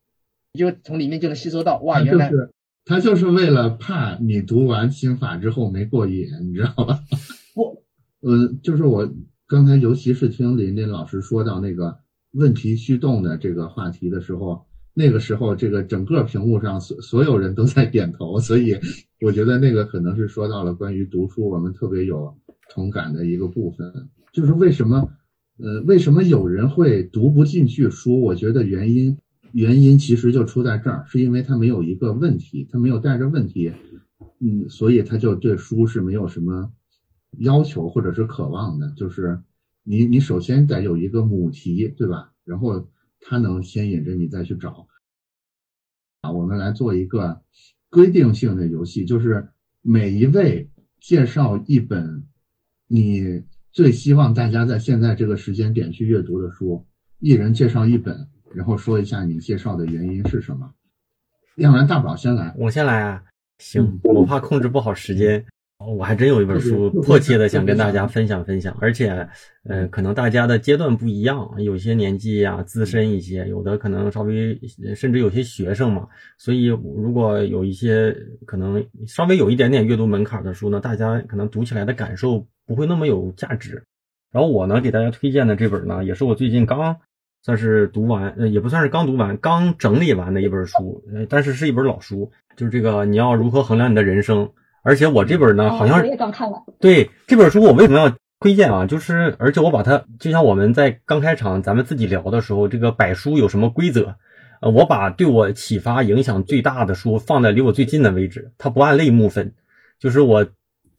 [0.53, 2.31] 你就从里面就能吸收到，哇，原来
[2.85, 7.01] 他就是为了怕你读完心法之后没过瘾，你知道吧？
[7.53, 7.83] 不，
[8.23, 9.13] 呃，就是我
[9.49, 11.99] 刚才尤其是听林林老师说到那个。
[12.33, 14.65] 问题驱动的这个话题的时候，
[14.95, 18.75] 那个时候这个整个屏幕上所所有人都在点头， 所以
[19.21, 22.35] 我觉得那个可能是说到了关于读书我们特别有
[22.71, 25.11] 同感的一个部分，就是为什么
[25.59, 28.21] 呃为什么有人会读不进去书？
[28.21, 29.17] 我觉得原因
[29.53, 33.73] 原因其实就出在这儿，是因为他没有一个问题，他没有带着问题，
[34.41, 36.73] 嗯，所以他就对书是没有什么
[37.39, 39.39] 要求或者是渴望的，就是。
[39.85, 42.33] 你你首先得有一个母题，对吧？
[42.45, 42.89] 然后
[43.21, 44.87] 它能牵引着你再去找。
[46.21, 47.43] 啊，我们来做一个
[47.91, 49.49] 规定性的游戏，就是
[49.81, 52.25] 每一位介绍一本
[52.87, 53.43] 你
[53.73, 56.87] 最希望大家在现在这个时间点去阅读的书，
[57.19, 60.73] 一人介绍一本，然后说一下你介绍的原因是什么。
[61.57, 63.25] 要不然大宝先来，我先来啊。
[63.59, 65.45] 行，我怕控制不好时间。
[65.87, 69.29] 我还真有一本书，迫切的想跟大家分享分享，而且，
[69.65, 74.61] 呃，可能大家的阶段不一样，有些年纪呀资深一些，有的可能稍微，
[74.95, 78.17] 甚至有些学生嘛，所以如果有一些
[78.47, 83.85] 可能稍微有一点点阅读门槛的书呢，大家可能读起来的感受不会那么有价值。
[84.33, 86.97] 然后我呢给大家推荐的这本呢，也是我最近刚
[87.43, 94.51] 算是读完，呃，也不算是刚读完，刚整理完的一本书，呃，但是是一本老书，就是这个你要如何衡量你的人生。
[94.83, 96.61] 而且我这本呢，好像我也刚看完。
[96.81, 98.87] 对这本书，我为什么要推荐啊？
[98.87, 104.17] 就是，而且我把它，就像我们在刚开场咱们自己聊的时候，这个摆书有什么规则？
[104.61, 109.55] 呃，我把对我启发影响最大的书放在离我最近的位置，它不按类目分，
[110.01, 110.47] 就是我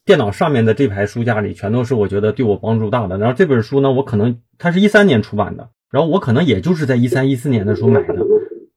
[0.04, 3.18] 电脑上面的这排书架里全都是我觉得对我帮助大的。
[3.18, 8.14] 然后这本书呢，我可能它是一三年出版的，然后我可能也就是在一三一四年的时候买的。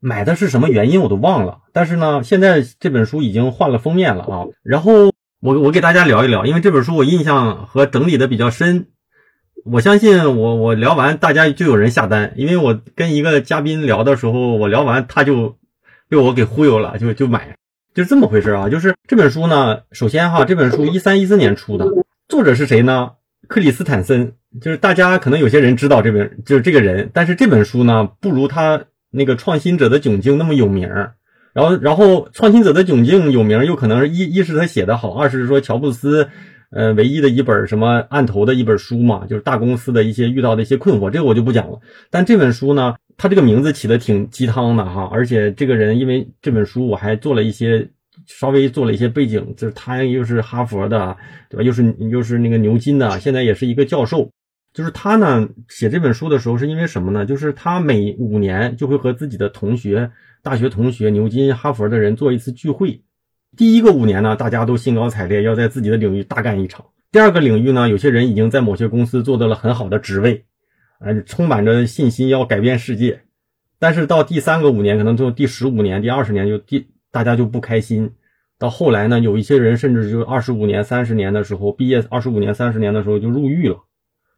[0.07, 4.45] 买的是什么原因我都忘了，但是呢，现在这本书已经换了封面了啊。
[4.63, 8.87] 然后我我给大家聊一聊，因为这本书我印象和整理的比较深，
[9.65, 15.57] 我相信我我聊完大家就有人下单，因为我跟一个嘉宾聊的时候，我聊完他就
[16.07, 17.57] 被我给忽悠了，就就买，
[17.93, 18.69] 就这么回事啊。
[18.69, 21.85] 就是这本书呢，首先哈，这本书一三一四年出的，
[22.29, 23.11] 作者是谁呢？
[23.49, 28.85] 克里斯坦森，就是大家可能有些人知道这本就是这个人，但是这本书呢，不如他。
[29.11, 31.13] 那个创新者的窘境那么有名儿，
[31.53, 36.29] 然后然后创新者的窘境有名，又可能是一一是他写的好，二是说乔布斯，
[36.69, 41.79] 呃，唯一的一本什么案头的一本书嘛，就是大公司的一些遇到的一些困惑，这个我就不讲了。
[42.11, 47.89] 但这本书呢，他这个名字起的挺鸡汤的哈，而且这个人因为这本书我还做了一些
[48.25, 51.15] 稍微做了一些背景，就是他又是哈佛的，
[51.49, 51.63] 对吧？
[51.63, 54.29] 又是又是那个牛津的，现在也是一个教授。
[54.77, 57.25] 就是他呢，写这本书的时候是因为什么呢？
[57.25, 60.11] 就是他每五年就会和自己的同学、
[60.43, 63.01] 大学同学、牛津、哈佛的人做一次聚会。
[63.55, 66.85] 第一个五年呢，大家都兴高采烈，要在自己的领域大干一场。
[67.11, 70.45] 第二个领域呢，有些人已经在某些公司做到了很好的职位，
[70.99, 73.21] 呃，充满着信心要改变世界。
[73.79, 78.11] 但是到第三个五年，可能就第十五年、第二十年就第大家就不开心。
[78.59, 83.79] 到后来呢，有一些人甚至就二十五年、三十年的时候毕业，二十五年、三十年的时候就入狱了。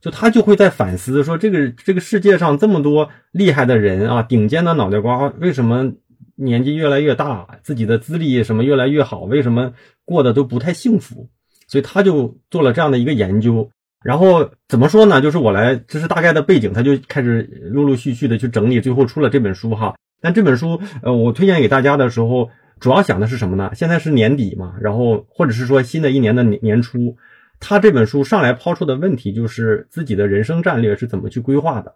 [0.02, 5.92] 就他就会在反思说，这个这个世界上这么多厉害的人啊，顶尖的脑袋瓜，为什么
[6.36, 9.74] 年纪越来越大，自己的资历什么越来越好，为什么
[10.06, 11.28] 过得都不太幸福？
[11.68, 13.70] 所以他就做了这样的一个研究。
[14.02, 15.20] 然后怎么说呢？
[15.20, 19.96] 就是我来，这是大概的背景，他就开始陆陆续续的去整理，最后出了这本书哈。
[20.22, 22.50] 但这本书，呃，我推荐给大家的时候，
[22.80, 23.72] 主要想的是什么呢？
[23.76, 27.18] 现在是年底嘛，然后或者是说新的一年的年年初。
[27.60, 31.94] 他这本书上来抛出的问题就是自己的人生战略是怎么去规划的，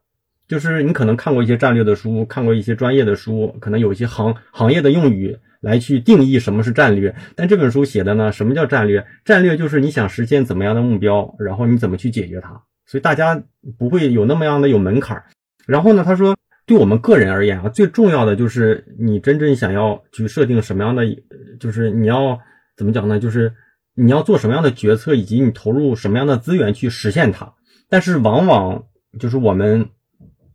[0.47, 7.15] 就是你可能看过一些战略的书，看过一些专业的书，可能有一些行行业的用语来去定义什么是战略。
[7.35, 9.05] 但这本书写的呢，什么叫战略？
[9.23, 12.61] 战略就是你想实现怎么样的目标，然后你怎么去解决它。
[12.85, 13.41] 所以大家
[13.79, 15.23] 不会有那么样的有门槛。
[15.65, 16.35] 然后呢，他说
[16.65, 21.03] 对我们个人而言啊，最重要的就是你真正想要去设定什么样的，
[21.57, 22.37] 就是你要
[22.75, 23.17] 怎么讲呢？
[23.17, 23.51] 就是
[23.95, 27.53] 你要做什么样的决策，以及你投入什么样的资源去实现它。
[27.89, 28.85] 但是往往
[29.19, 29.89] 就是我们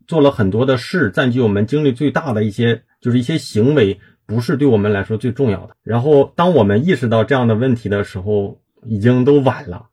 [0.07, 5.74] 做了很多的事，占据我们精力最大的一些，就是一些行为，不是对我们来说最重要的。
[5.82, 9.86] 然后当我们意识到这样的问题的时候，已经都晚了。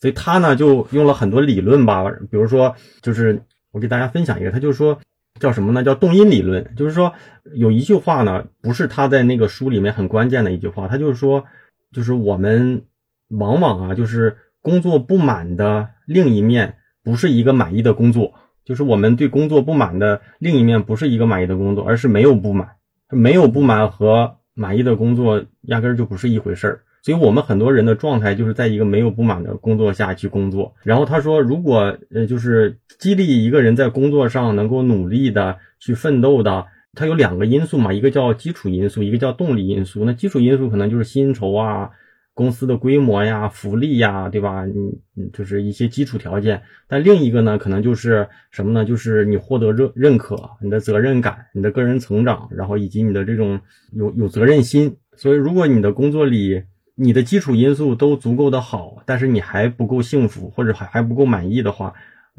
[0.00, 3.42] 所以他呢就用了很多理论吧，比如说就是
[3.72, 4.98] 我给大家分享一个，他就是说。
[5.38, 5.84] 叫什么呢？
[5.84, 7.12] 叫动因理论，就是说
[7.54, 11.44] 有一句话呢，不是他在那个书里面很关键的一句话，他就是说，
[11.92, 12.82] 就是我们
[13.28, 18.34] 往往啊，就是工作不满的另一面，不是一个满意的工作，
[18.64, 22.68] 就是我们对工作不满的另一面，不是一个满意的工作，而是没有不满，
[23.10, 26.80] 没有不满和满意的工作压根儿就不是一回事儿。
[27.02, 30.74] 所以我们很多人的状态就是在一个没有不满的工作下去工作。
[30.82, 36.66] 然后他说，如果呃就是激励一个人在工作上能够努力的去奋斗的，
[36.96, 40.04] 它有两个因素嘛，一个叫基础因素，一个叫动力因素。
[40.04, 41.90] 那基础因素可能就是薪酬啊、
[42.34, 44.64] 公司的规模呀、福利呀，对吧？
[44.66, 44.72] 你
[45.16, 46.62] 嗯就是一些基础条件。
[46.88, 48.84] 但另一个呢，可能就是什么呢？
[48.84, 53.60] 就是你获得认认可、你的责任感、你的个人成长，然后以及你的这种
[53.92, 54.96] 有有责任心。
[55.16, 61.92] 所以，如果你的工作里，你的基础因素都足够的好，但是你还不够幸福，或者还还不够满意的话，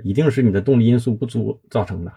[0.03, 2.11] 一定是你的动力因素不足造成的。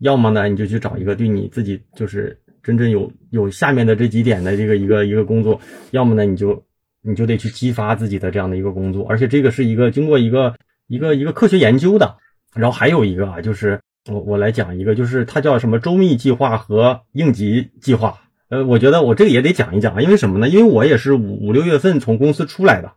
[0.00, 5.60] 要么呢，你就去找一个对你自己就是真正有有下面的这几点的这个一个一个工作；
[5.92, 6.64] 要么呢，你就
[7.02, 10.56] 你就得去激发自己的这样的一个工作，而且这个是一个经过一个
[10.88, 12.16] 一个一个科学研究的。
[12.52, 13.80] 然后还有一个啊，就是
[14.10, 18.18] 我我来讲一个，就是它叫什么周密计划和应急计划。
[18.48, 20.48] 呃，我觉得我这个也得讲一讲啊，因为什么呢？
[20.48, 22.94] 因为我也是五五六月份从公司出来的，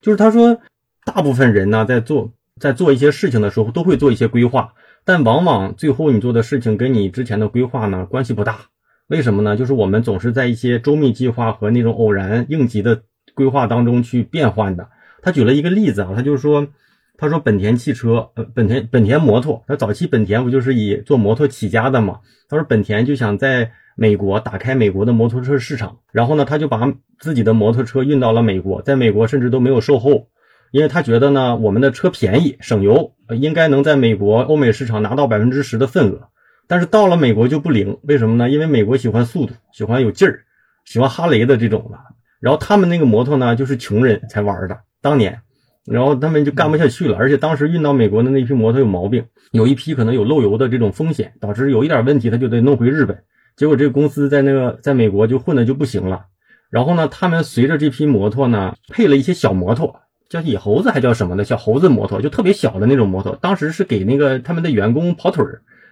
[0.00, 0.58] 就是他说，
[1.04, 4.72] 大部分人呢在做在做一些事情的时候都会做一些规划，
[5.04, 8.66] 但往往最后你做的事情跟你之前的规划呢关系不大。
[9.06, 9.56] 为什么呢？
[9.56, 13.02] 就是我们总是在一些周密计划和那种偶然应急的
[13.34, 14.88] 规划当中去变换的。
[15.20, 16.68] 他举了一个例子啊，他就说，
[17.18, 22.20] 他说本田汽车，呃，本田本田摩托，他早期本田不就是以做摩托起家的嘛？
[22.48, 30.28] 他说本田就想在美国打开美国的摩托车市场，然后呢，他就把自己的摩托车运到了美国，在美国甚至都没有售后，
[30.74, 36.30] 因为他觉得呢，我们的车便宜省油，应该能在美国、欧美市场拿到百分之十的份额。
[36.66, 38.50] 但是到了美国就不灵，为什么呢？
[38.50, 40.40] 因为美国喜欢速度，喜欢有劲儿，
[40.84, 41.98] 喜欢哈雷的这种的。
[42.40, 45.42] 然后他们那个摩托呢，就是穷人才玩的，当年，
[45.86, 47.16] 然后他们就干不下去了。
[47.18, 53.22] 而且当时运到美国的那批摩托有毛病，有一批可能有漏油的这种风险，导致有一点问题，他就得弄回日本。
[53.56, 56.24] 结果这个公司在那个在美国就混的就不行了，
[56.68, 60.00] 然后呢，他们随着这批摩托呢，配了一些小摩托，
[60.34, 63.38] 叫野猴子还叫什么的小猴子摩托，就特别小的那种摩托。
[63.40, 65.44] 当时是给那个他们的员工跑腿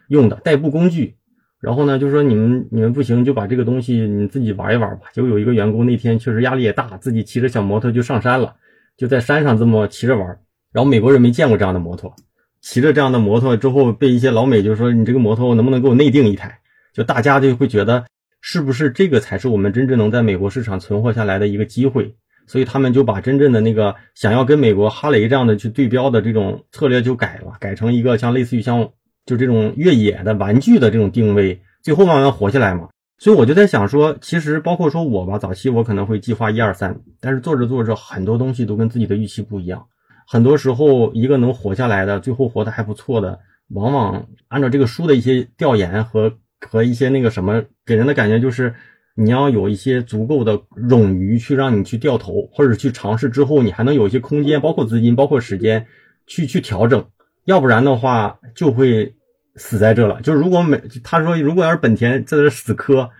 [0.09, 1.15] 用的代步工具。
[1.61, 5.03] 然后呢，就说你们你们不行，就把这个东西你自己玩一玩吧。
[5.13, 8.57] 结果有一个员工那天确实压力也大，自己骑着小摩托就上山了，
[8.97, 10.27] 就在山上这么骑着玩。
[10.73, 12.13] 然后美国人没见过这样的摩托，
[12.61, 16.59] 骑着这样的摩托之后，被一些老美就说你这个摩托能不能给我内定一台？
[16.93, 18.07] 就大家就会觉得，
[18.41, 22.17] 是不是这个才是我们真正能在美国市场存活下来的一个机会？
[22.53, 28.91] 所以他们就把真正的那个想要跟美国哈雷这样的去对标的这种策略就改了，改成一个像类似于像
[29.25, 32.91] 就这种越野的玩具的这种定位，最后慢慢活下来嘛。
[33.17, 39.87] 所以我就在想说，其实包括说我吧，早期我可能会计划一二三，但是做着做着很多东西都跟自己的预期不一样。
[40.29, 43.41] 很多时候，一个能活下来的，最后活得还不错的，
[43.71, 46.35] 往往按照这个书的一些调研和。
[46.65, 48.73] 和一些那个什么，给人的感觉就是
[49.15, 55.87] 你要有一些足够的冗余去让你去掉头，或者去尝试之后，你还能有一些空间，包括资金，包括时间
[56.27, 57.05] 去去调整，
[57.45, 59.15] 要不然的话就会
[59.57, 60.23] 死在这了。
[60.23, 63.11] 就是如果每他说如果要是本田在这死磕，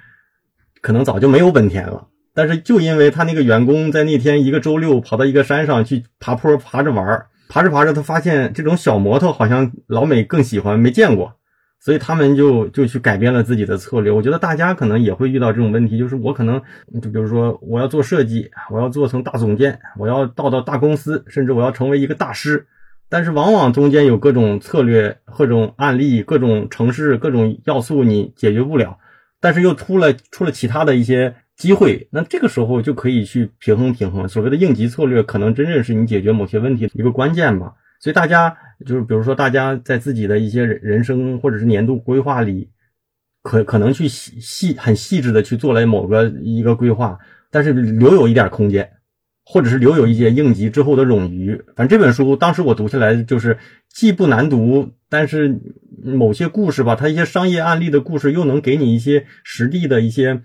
[0.81, 2.09] 可能早就没有本田了。
[2.35, 11.37] 但是就因为他那个员工在那天一个周六跑到一个山上去爬坡爬着玩，爬着爬着他发现这种小摩托好像老美更喜欢，没见过。
[11.85, 14.13] 所以他们就就去改变了自己的策略。
[14.13, 16.63] 我觉得大家可能也会遇到这种问题，就是我可能
[17.03, 22.67] 就比如说我要做设计，我要做成大总监，我要到到大公司，甚至我要成为一个大师。
[23.09, 28.99] 但是往往中间有各种策略、各种案例、各种城市、各种要素你解决不了，
[29.41, 34.29] 但是又出了出了其他的一些机会，那这个时候就可以去平衡平衡。
[34.29, 37.75] 所谓的应急策略，可能真正是你解决某些问题的一个关键吧。
[38.01, 42.71] 所以大家就是，比如说，大家在自己的一些人人生或者是年度规划里，
[43.43, 47.19] 可可能去细细很细致的去做了某个一个规划，
[47.51, 48.91] 但是留有一点空间，
[49.45, 51.57] 或者是留有一些应急之后的冗余。
[51.75, 53.59] 反正这本书当时我读下来，就是
[53.89, 55.61] 既不难读，但是
[56.05, 60.43] 某些故事吧，它一些商业案例的故事又能给你一些实地的一些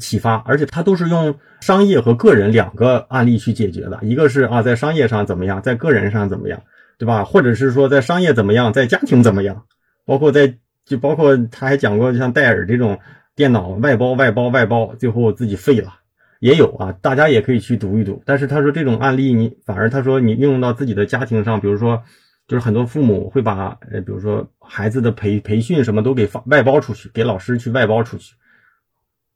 [0.00, 3.98] 启发，而且它都是用商业和个人两个案例去解决的。
[4.02, 6.62] 一个是啊，在商业上怎么样，在个人上怎么样，
[6.98, 7.24] 对吧？
[7.24, 9.64] 或者是说在商业怎么样，在家庭怎么样，
[10.04, 12.98] 包括在就包括他还讲过像戴尔这种
[13.34, 15.94] 电脑外包、外包、外包，最后自己废了。
[16.38, 18.22] 也有啊，大家也可以去读一读。
[18.26, 22.02] 但是他说这种案例，你反而他说你应用到自己的家庭上，比如说，
[22.46, 28.34] 就是很多父母会把呃，比如说孩子的培培训什么都给放外包出去，给老师去外包出去。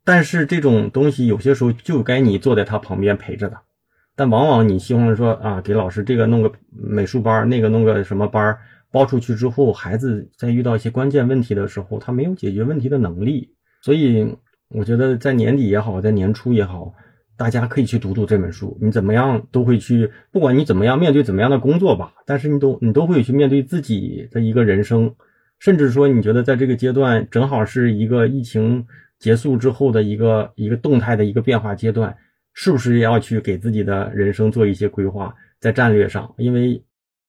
[0.04, 3.58] 但是这种东西有些时候就该你坐在他旁边陪着的。
[4.20, 8.54] 但往往你希望说啊，给老师这个弄个美术班，那个弄个什么班
[8.92, 14.36] 包出去之后，孩子在遇到一些关键问题的时候，他没有解决问题的能力，所以。
[14.72, 16.94] 我觉得在年底也好，在年初也好，
[17.36, 18.78] 大家可以去读读这本书。
[18.80, 25.12] 你怎么样都会去，不管你怎么样面对怎么样的工作吧，但是你都你都会去面对自己的一个人生，
[25.58, 28.86] 甚至说你觉得在这个阶段正好是一个疫情
[29.18, 32.16] 结束之后的一个一个动态的一个变化阶段，
[32.54, 36.32] 是不是要去给自己的人生做一些规划，在战略上？
[36.36, 36.82] 因为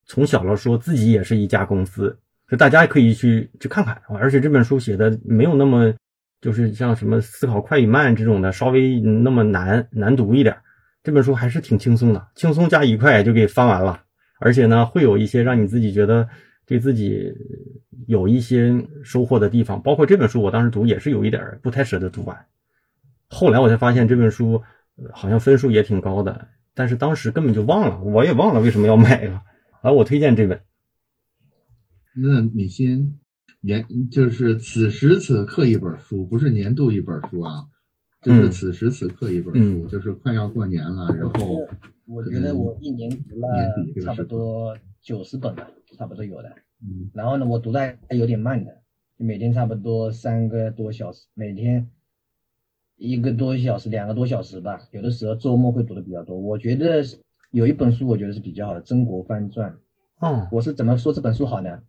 [0.06, 2.18] 从小了说自己也是一家公司，
[2.50, 4.02] 就大家可以去去看看。
[4.20, 5.94] 而且这本书写的没有那么。
[6.42, 10.58] 就是像什么思考快与慢这种的，稍微那么难难读一点。
[11.04, 14.02] 这本书还是挺轻松的，轻松加愉快就给翻完了。
[14.40, 16.28] 而且呢，会有一些让你自己觉得
[16.66, 17.32] 对自己
[18.08, 19.80] 有一些收获的地方。
[19.84, 22.36] 包括这本书，我当时读也是有一点不太舍得读完。
[23.30, 24.64] 后来我才发现这本书
[25.14, 29.44] 好像分数也挺高的，但是当时根本就忘了，我也忘了为什么要买了。
[29.82, 30.62] 而我推荐这本。
[32.16, 33.18] 那你先。
[33.64, 37.68] 年就是此时此刻一本书，不是年度一本书啊，
[38.24, 41.68] 就是此时此刻一本书，就是快要过年了，然后
[42.08, 43.48] 我觉得我一年读了
[44.04, 46.50] 差不多九十本吧，差不多有的。
[46.82, 47.80] 嗯，然后呢，我读的
[48.10, 48.82] 还有点慢的，
[49.18, 51.88] 每天差不多三个多小时，每天
[53.02, 56.38] 一个多小时、两个多小时吧，有的时候周末会读的比较多。
[56.40, 57.04] 我觉得
[57.50, 59.72] 有一本书，我觉得是比较好的，《曾国藩传》。
[60.20, 61.82] 哦，我是怎么说这本书好呢？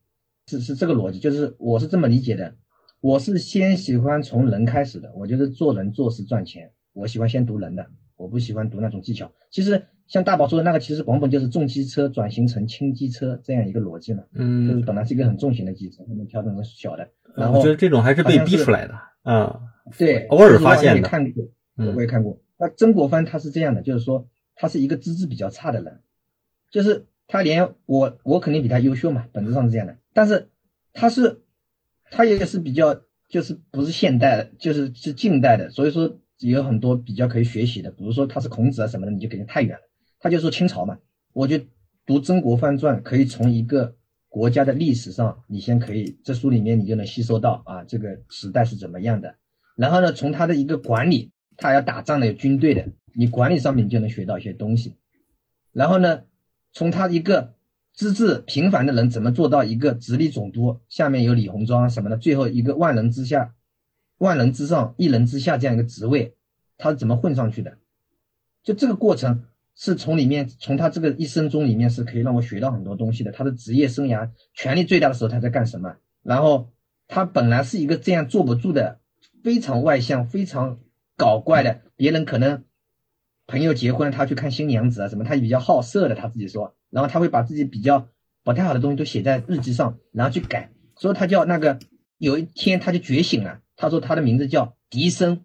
[0.47, 2.55] 是是这个逻辑，就是我是这么理解的，
[3.03, 7.87] 我是先喜欢从人开始的，我觉得做人做事赚钱，我喜欢先读人的，
[8.17, 9.31] 我不喜欢读那种技巧。
[9.51, 17.07] 其实像大宝说的那个，其实广本就是重机车转型成轻机车这样一个逻辑嘛，嗯，就是本来是一个很重型的机车，后面调整成小的。
[17.35, 19.61] 然后我觉得这种还是被逼出来的啊，
[19.97, 21.09] 对，偶尔发现的。
[21.09, 21.45] 看过，
[21.95, 22.39] 我也看过。
[22.59, 26.01] 那曾国藩他是这样的，就是说他是一个资质比较差的人，
[26.71, 29.97] 就是他连我我肯定比他优秀嘛，本质上是这样的。
[30.13, 30.51] 但是
[30.93, 31.43] 他是，
[32.11, 37.91] 他也是比较，就是不是现代的，就是是近代的，所以说有很多比较可以学习的。
[37.91, 39.83] 比如说他是孔子啊什么的，你就肯定太远了。
[40.21, 40.99] 他就说清朝嘛，
[41.33, 41.59] 我就
[42.07, 43.97] 读《曾国藩传》，可以从一个
[44.33, 49.37] 国家的历史上，你先可以这书里面你就能吸收到啊这个时代是怎么样的。
[49.77, 54.97] 然后呢，从他的一个管理，他要打仗的有军队的，你管理上面你就能学到一些东西。
[55.71, 56.23] 然后呢，
[56.73, 57.55] 从他一个。
[57.95, 63.55] 资质平凡的人怎么做到一个直隶总督，下面有李鸿章什么的，最后一个万人之下、
[64.17, 66.35] 万人之上、一人之下这样一个职位，
[66.79, 67.77] 他是怎么混上去的？
[68.63, 69.45] 就这个过程
[69.75, 73.33] 是从里面，从他这个一生中里面是可以让我学到很多东西的。
[73.33, 75.97] 他的职业生涯权力最大的时候他在干什么？
[76.23, 76.71] 然后
[77.09, 79.01] 他本来是一个这样坐不住的，
[79.43, 80.79] 非常外向、非常
[81.17, 82.65] 搞怪的，别人可能
[83.47, 86.77] 朋友结婚他去看新娘子啊什么，他比较好色的，他自己说。
[86.91, 88.09] 然后他会把自己比较
[88.45, 90.71] 不太好的东西都写在日记上，然后去改。
[90.97, 91.79] 所以他叫那个
[92.19, 95.45] 有一天他就觉醒了，他说他的名字叫笛声，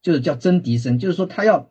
[0.00, 1.68] 就是叫真笛声，就是说他要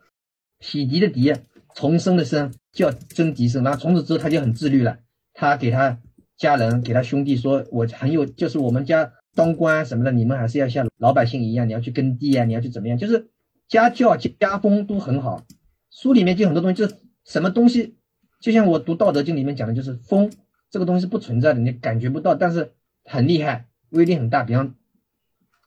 [0.60, 1.39] 洗涤的涤，
[1.76, 3.63] 重生的生，叫真笛声。
[3.63, 4.97] 然后从此之后他就很自律了，
[5.34, 5.99] 他给他
[6.38, 13.30] 家人、给他兄弟说：“我很有，就是我们家当官什么的，你们还是要像老百姓一样，你要去耕地啊，你要去怎么样，就是
[13.67, 15.45] 家教家风都很好。”
[15.91, 17.97] 书里面就很多东西，就是什么东西。
[18.41, 20.32] 就像我读《道德经》里面讲的，就是风
[20.69, 22.73] 这个东西是不存在的，你感觉不到，但是
[23.03, 24.43] 很厉害，威力很大。
[24.43, 24.76] 比方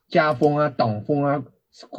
[0.08, 1.44] 家风啊、党风啊，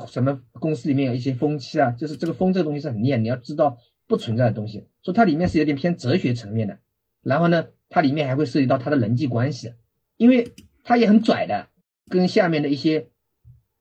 [0.08, 3.78] 什么公司里面有一些风气啊，就是这个风这个东西是很厉害，你要知道
[4.10, 4.90] 不存在的东西。
[5.02, 6.80] 说它里面是有点偏哲学层面的，
[7.22, 9.74] 然后呢，它里面还会涉及到他的人际关系，
[10.18, 10.52] 因为
[10.84, 11.68] 他也很拽的，
[12.10, 13.08] 跟下面的一些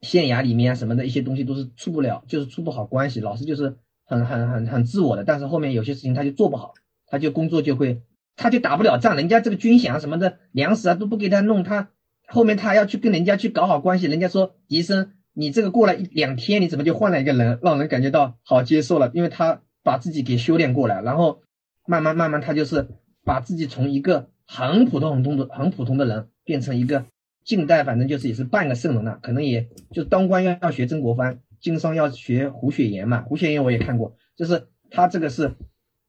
[0.02, 6.74] 县衙里面啊什么的一些东西都是处不了，就是处不好关系，老是就是很很很很自我的，但是后面有些事情他就做不好。
[7.10, 8.02] 他就工作就会，
[8.36, 11.88] 他就打不了仗，人家这个军饷什么的粮食啊都不给他弄，他
[12.26, 21.40] 后面他要去跟人家去搞好关系，人家说医生，你这个过了一两天，你怎么就换了一个人，让人感觉到好接受了，因为他把自己给修炼过来，然后
[21.86, 22.86] 慢慢慢慢他就是
[23.24, 27.06] 把自己从一个很普通很通的很普通的人变成一个
[27.42, 35.54] 近代反正就是也是半个圣人了，可能也就当官要要学曾国藩，经商要学胡雪岩嘛，胡雪岩我也看过，就是他这个是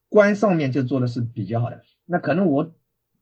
[0.09, 2.73] 官上面就做的是比较好的，那可能我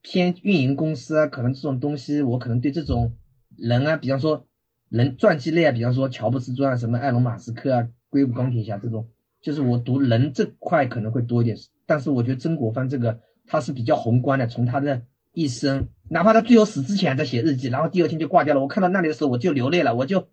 [0.02, 3.14] 偏运营公司啊，可能这种东西我可能对这种
[3.56, 4.48] 人啊，比方说
[4.90, 9.08] 人传记类啊，比方说乔布斯传啊，什么埃隆马斯克啊，硅谷钢铁侠这种。
[9.48, 18.60] 就是我读人这块可能会多一点，但是我觉得曾国藩这个他是比较宏观的，从他的一生，哪怕他最后死之前在写日记，然后第二天就挂掉了。
[18.60, 20.28] 我看到那里的时候我就流泪了，我就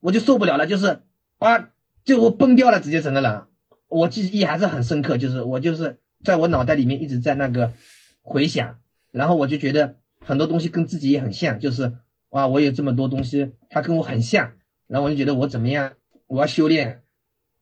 [0.00, 0.98] 我就受不了了，就是
[1.38, 1.70] 啊，
[2.02, 3.44] 就我崩掉了，直接整个人。
[3.86, 7.72] 我记忆还是很深刻，就是我就是在我脑袋里面一直在那个
[8.20, 8.78] 回想，
[9.12, 11.92] 然后我就觉得很多东西跟自己也很像，就是
[12.30, 14.54] 哇，我有这么多东西，他跟我很像，
[14.88, 15.92] 然后我就觉得我怎么样，
[16.26, 17.04] 我要修炼。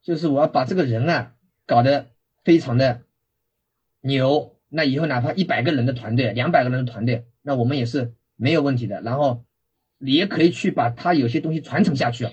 [0.05, 1.35] 就是我要把这个人啊
[1.65, 2.11] 搞得
[2.45, 3.01] 非常的
[4.03, 9.01] 牛，那以后哪怕一百个人的团队、两百个人的团队，那我们也是没有问题的。
[9.01, 9.47] 然后
[9.97, 12.29] 你也可以去把他有些东西传承下去。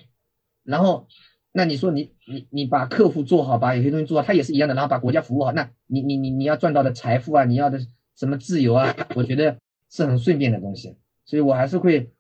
[0.63, 1.07] 然后，
[1.53, 4.75] 那你说你你你把客户做好，把有些东西做好，他也是一样的。
[4.75, 7.79] 然后把国家服务好，那你你你你要赚到的财富啊，你要的
[8.17, 9.57] 什么自由啊，我觉得
[9.89, 10.97] 是很顺便的东西。
[11.23, 12.11] 所以我还是会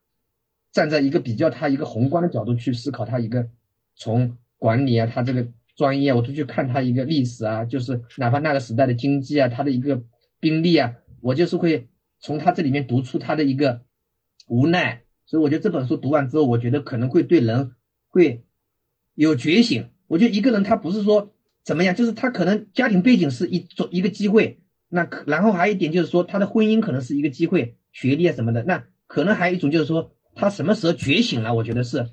[0.71, 3.49] 站在一个比较他一个宏观的角度去思考他一个
[3.97, 4.37] 从。
[4.61, 10.03] 管理啊，他这个专业，我都去看他一个历史啊，就是哪怕那个时代的经济啊，他的一个
[10.39, 11.87] 兵力啊，我就是会
[12.19, 13.81] 从他这里面读出他的一个
[14.47, 15.01] 无奈。
[15.25, 17.71] 所以我觉得这本书读完之后，我觉得可能会对人
[18.07, 18.43] 会
[19.15, 19.89] 有觉醒。
[20.05, 21.33] 我觉得一个人他不是说
[21.63, 32.05] 怎么样，就是他可能家庭背景是一种一个机会，那可然后还有一点就是说他的婚姻可能是一个机会，学历啊什么的，那可能还有一种就是说他什么时候觉醒了，我觉得是。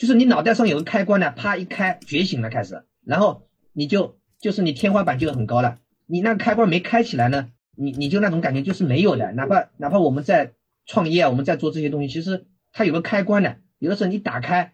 [0.00, 3.42] 就是你脑袋上有个开关呢，啪一开，觉醒了开始，然后
[3.74, 5.78] 你就就是你天花板就很高了。
[6.06, 9.30] 你那个开关没开起来呢，你你就那种感觉就是没有的。
[9.32, 10.54] 哪怕哪怕我们在
[10.86, 14.72] 创业，我们在做这些东西，其实它有个开关的，有的时候你打开，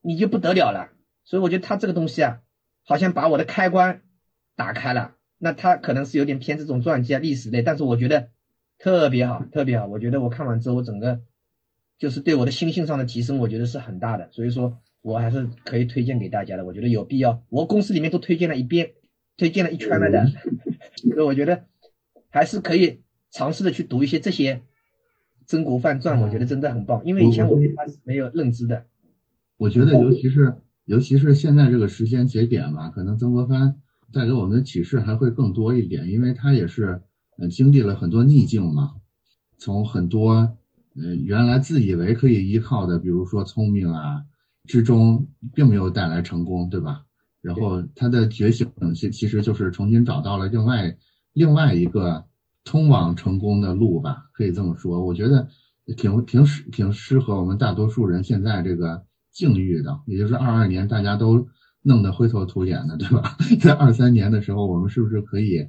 [0.00, 0.88] 你就不得了了。
[1.26, 2.40] 所以我觉得它这个东西啊，
[2.86, 4.00] 好像把我的开关
[4.56, 5.16] 打开了。
[5.36, 8.30] 那它可能是有点偏这种传记啊、历史类，但是我觉得
[8.78, 9.84] 特别好，特别好。
[9.84, 11.20] 我觉得我看完之后，我整个。
[12.00, 16.64] 就是对我的心性上的提升，我觉得是很大的，所以说我还是可以推荐给大家的。
[16.64, 18.92] 我觉得有必要，我公司里面都推荐了一遍，
[19.36, 20.26] 推荐了一圈了的，
[20.96, 21.66] 所以我觉得
[22.30, 24.54] 还是可以尝试的去读一些这些
[25.44, 28.86] 《曾国藩传》，我觉得真的很棒，因为以前我对他是没有认知的。
[29.58, 30.54] 我觉得尤其是
[30.86, 33.76] 尤其是现在这个时间节点吧，可能曾国藩
[34.10, 37.02] 带给我们的启示还会更多一点，因为他也是
[37.36, 38.94] 嗯经历了很多逆境嘛，
[39.58, 40.56] 从很多。
[40.96, 44.20] 嗯，原来自以为可以依靠的，比如说聪明啊，
[44.68, 47.02] 之中并没有带来成功，对吧？
[47.40, 50.94] 然后他的觉醒，其其实就是重新找到了另外
[51.32, 52.24] 另外一个
[52.64, 55.02] 通往成功的路吧，可以这么说。
[55.02, 55.46] 我觉得
[55.96, 59.00] 挺挺适挺适合我们大多数人现在这个
[59.32, 61.46] 境遇的，也就是二二年大家都
[61.82, 63.36] 弄得灰头土脸的，对吧？
[63.60, 65.64] 在二三年的时候，我们是不是可以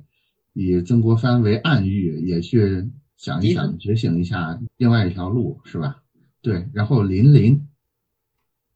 [0.53, 2.89] 以曾国藩为暗喻，也去？
[3.21, 5.97] 想一想，觉醒一下，另外一条路是吧？
[6.41, 7.67] 对，然后林林，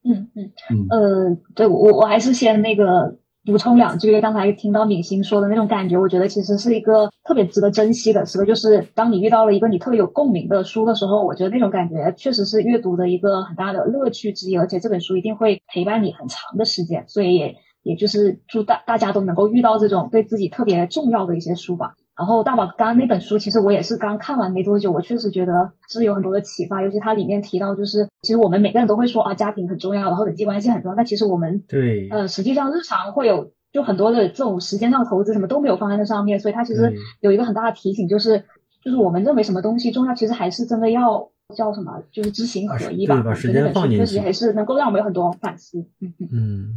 [0.04, 21.96] 嗯嗯嗯，呃，对我我还是先那个补充两句，刚才听到敏欣说的那种感觉，我觉得其实是一个特别值得珍惜的时刻，就是当你遇到了一个你特别有共鸣的书的时候，我觉得那种感觉确实是阅读的一个很大的乐趣之一，而且这本书一定会陪伴你很长的时间，所以也也就是祝大大家都能够遇到这种对自己特别重要的一些书吧。
[22.18, 38.46] 然后大宝刚刚那本书，其实我也是刚看完没多久，我确实觉得是有很多的启发，尤其它里面提到，就是其实我们每个人都会说啊，家庭很重要，然后人际关系很重要，但其实我们对呃，实际上日常会有就很多的这种时间上的投资什么都没有放在那上面，所以它其实有一个很大的提醒，就是
[38.82, 43.22] 就是我们认为什么东西重要，其实还是真的要叫什么，就是知行合一吧。
[43.22, 45.86] 把时间放进去，确实还是能够让我们有很多反思。
[46.00, 46.68] 嗯嗯。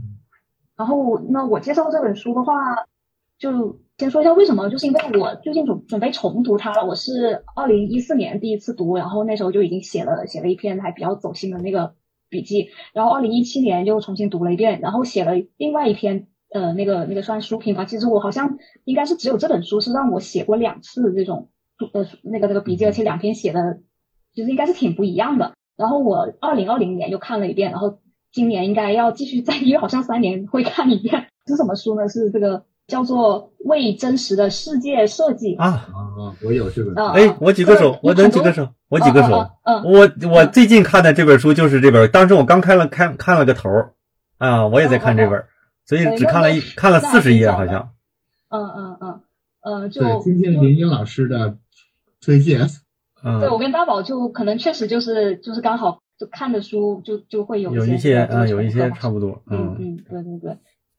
[0.77, 2.55] 然后那我介绍这本书的话，
[3.39, 3.81] 就。
[3.99, 6.87] 先说一下为什么，就是因为我最近准准备重读它了。
[6.87, 11.95] 我是二零一四年第一次读，然后那时候就已经写了写了一篇还比较走心的那个
[12.29, 17.87] 笔记，然后二零一七年又重新读了一遍，然后写了另外一篇呃那个那个算书评吧。
[17.87, 21.49] 其实我好像应该是只有这本书是让我写过两次这种
[21.93, 23.81] 呃那个那个笔记，而且两篇写的
[24.33, 25.55] 其实应该是挺不一样的。
[25.77, 27.99] 然后我二零二零年又看了一遍，然后
[28.31, 31.27] 今年应该要继续再，因为好像三年会看一遍。
[31.49, 32.09] 是什么书呢？
[32.09, 32.65] 是这个。
[32.89, 35.55] 叫做为真实的世界设计。
[35.55, 35.67] 啊。
[35.67, 36.35] 啊！
[36.43, 39.49] 我有这本书，哎，我举个手，我能举个手，我举个手。
[39.63, 43.95] 嗯，我我最近看的这本书就是这本，当时我刚开了看看了个头儿
[44.39, 45.45] 啊，我也在看这本，
[45.87, 47.93] 所以只看了一看了四十页好像。
[48.49, 49.21] 嗯嗯嗯，
[49.63, 51.57] 呃，就对，今天林英老师的
[52.21, 52.69] 推荐，
[53.23, 60.59] 嗯，对我跟大宝就可能确实就是就是刚好就看的书就就会有有一些呃嗯，有一些差不多，嗯嗯，对对对。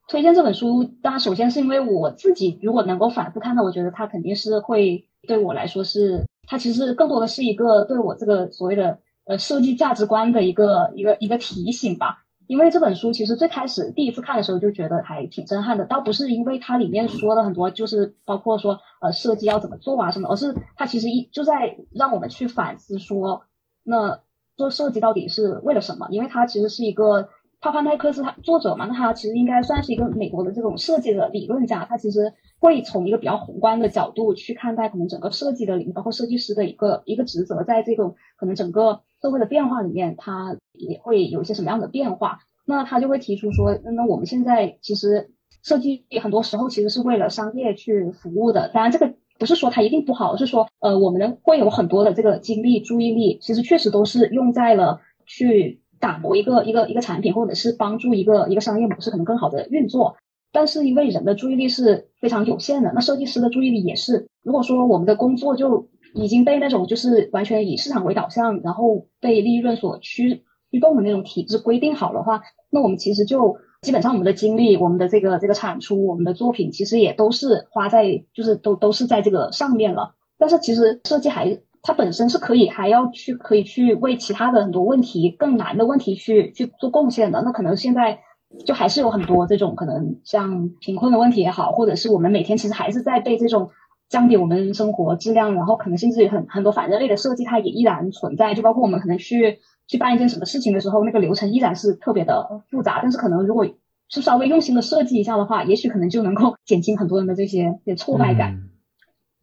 [0.10, 12.24] 推荐这本书，当然首先是因为我自己如果能够反复看到，我觉得它肯定是会对我来说是，它其实更多的是一个对我这个所谓的呃设计价值观的一个一个一个提醒吧。
[12.48, 23.44] 因为这本书其实最开始第一次看的时候就觉得还挺震撼的，倒不是因为它里面说的很多，就是包括说呃设计要怎么做啊什么，而是它其实一就在让我们去反思说，
[23.84, 24.22] 那
[24.58, 26.08] 做设计到底是为了什么？
[26.10, 27.30] 因为它其实是一个。
[27.62, 28.86] 帕帕奈克是他作者嘛？
[28.86, 31.84] 那他其实应该算是一个美国的这种设计的理论家。
[31.84, 42.40] 他其实会从一个比较宏观的角度去看待可能整个设计的领域，包括设计师的一个一个职责，在这种可能整个社会的变化里面，他也会有一些什么样的变化。
[42.66, 45.32] 那他就会提出说，那我们现在其实
[45.62, 48.70] 设计很多时候其实是为了商业去服务的。
[48.74, 55.82] 当然，这个不是说它一定不好，是说呃，我们会有很多的这个精力、注意力，其实确实都是用在了去。
[56.00, 60.16] 打磨一个一个一个产品，或者是帮助一个一个商业模式可能更好的运作，
[60.52, 64.28] 但是因为人的注意力是非常有限的，那设计师的注意力也是。
[64.44, 80.16] 如果说我们的工作就已经被那种就是完全以市场为导向，然后被利润所驱驱动的那种体制规定好的话，那我们其实就基本上我们的精力、我们的这个这个产出、我们的作品，其实也都是花在就是都都是在这个上面了。
[80.38, 81.60] 但是其实设计还。
[81.90, 87.42] 它本身是可以还要去可以去为其他的很多问题更难的问题去去做贡献的。
[87.42, 88.20] 那可能现在
[88.64, 93.72] 就还是有很多这种可能像贫困的问题也好，或者是我们每天其实还是在被这种
[94.08, 98.54] 降低我们生活质量，然后可能甚至于很很多反人类的设计它也依然存在。
[98.54, 103.00] 就包括我们可能去去办一件什么事情的时候，那个流程依然是特别的复杂。
[103.02, 103.66] 但是可能如果
[104.10, 108.69] 是稍微用心的设计一下的话，也许可能就能够减轻很多人的这些些挫败感。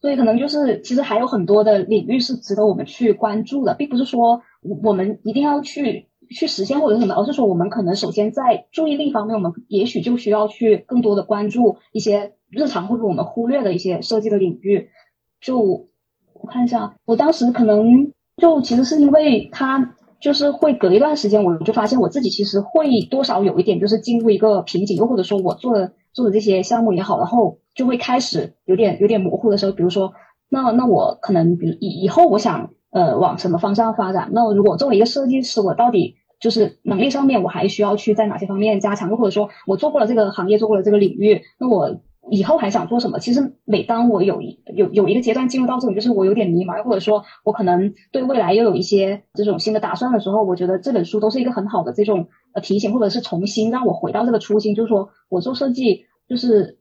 [0.00, 4.42] 所以可能就是，其实还有很多的领域是值得我们去关注的，并不是说
[4.82, 14.88] 我们一定要去去实现或者什么，而是说我们可能首先在注意力方面，我们也许就需要去更多的关注一些日常或者我们忽略的一些设计的领域。
[15.40, 27.58] 就我看一下，我当时可能就其实是因为他就是会隔一段时间，我就发现我自己其实会多少有一点就是进入一个瓶颈，又或者说我做的做的这些项目也好，然后。
[27.76, 30.14] 就会开始有点有点模糊的时候，比如说，
[30.48, 34.30] 那那我可能比以以后我想呃往什么方向发展？
[34.32, 39.10] 那如果作为一个设计师，我到底就是能力上面我还需要去在哪些方面加强？
[39.10, 42.00] 又或者说我做过了这个行业，做过了这个领域，那我
[42.30, 43.18] 以后还想做什么？
[43.18, 56.78] 其实每当我有一有有一个阶段进入到这种，就是我有点迷茫，或者说我可能对未来又有一些这种新的打算的时候，我觉得这本书都是一个很好的这种呃提醒，或者是重新让我回到这个初心，就是说我做设计就是。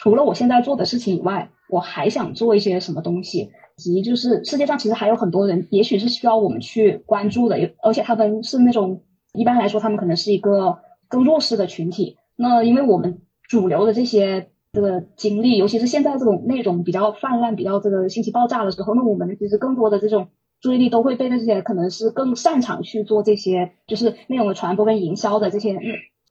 [0.00, 3.50] 除了我现在做的事情以外，我还想做一些什么东西？
[3.76, 10.78] 以及就是世界上其实还有很多人，也许是需要我们去关注的，而且他们是那种一般来说，他们可能是一个
[11.08, 12.16] 更弱势的群体。
[12.36, 20.28] 那因为我们主流的这些这个经历，尤其是现在这种内容比较泛滥、比较这个信息爆炸的时候，那我们其实更多的这种
[20.60, 25.78] 注意力都会被那些可能是更擅长去做这些就是内容的传播跟营销的这些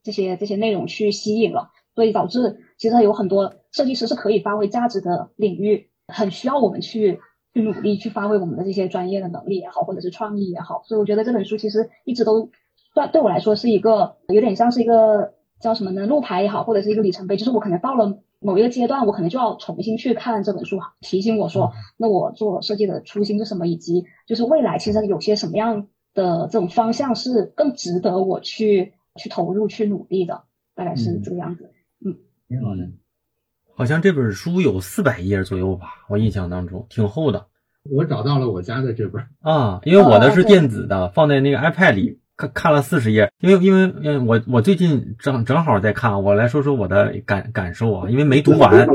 [0.03, 1.71] 这些这些内容去吸引了。
[1.95, 7.19] 所以导致其实有很多设计师是可以发挥价值的领域，很需要我们去
[7.55, 10.83] 去努力去发挥我们的这些专业的能力也好，或者是创意也好。
[10.85, 12.51] 所以我觉得这本书其实一直都
[12.93, 17.35] 对对我来说是一个有点像是一个叫什么呢路牌也好，或者是一个里程碑。
[17.35, 30.43] 就是我可能到了某一个阶段，我可能就要重新去看这本书，提醒我说，那我做设计的初心是什么，以及就是未来其实有些什么样的这种方向是更值得我去去投入去努力的，
[30.75, 31.71] 大概是这个样子。
[32.05, 32.15] 嗯。
[32.47, 32.89] 挺好的，
[33.75, 37.47] 好像这本书有四百页左右吧，我印象当中挺厚的。
[37.89, 43.31] 我找到了我家的这本啊，因为我的是电子的，放在那个 iPad 里看看了四十页。
[43.39, 48.87] 因为因为嗯，我我最近正正好在看，我来说说我的感感受啊，因为没读完，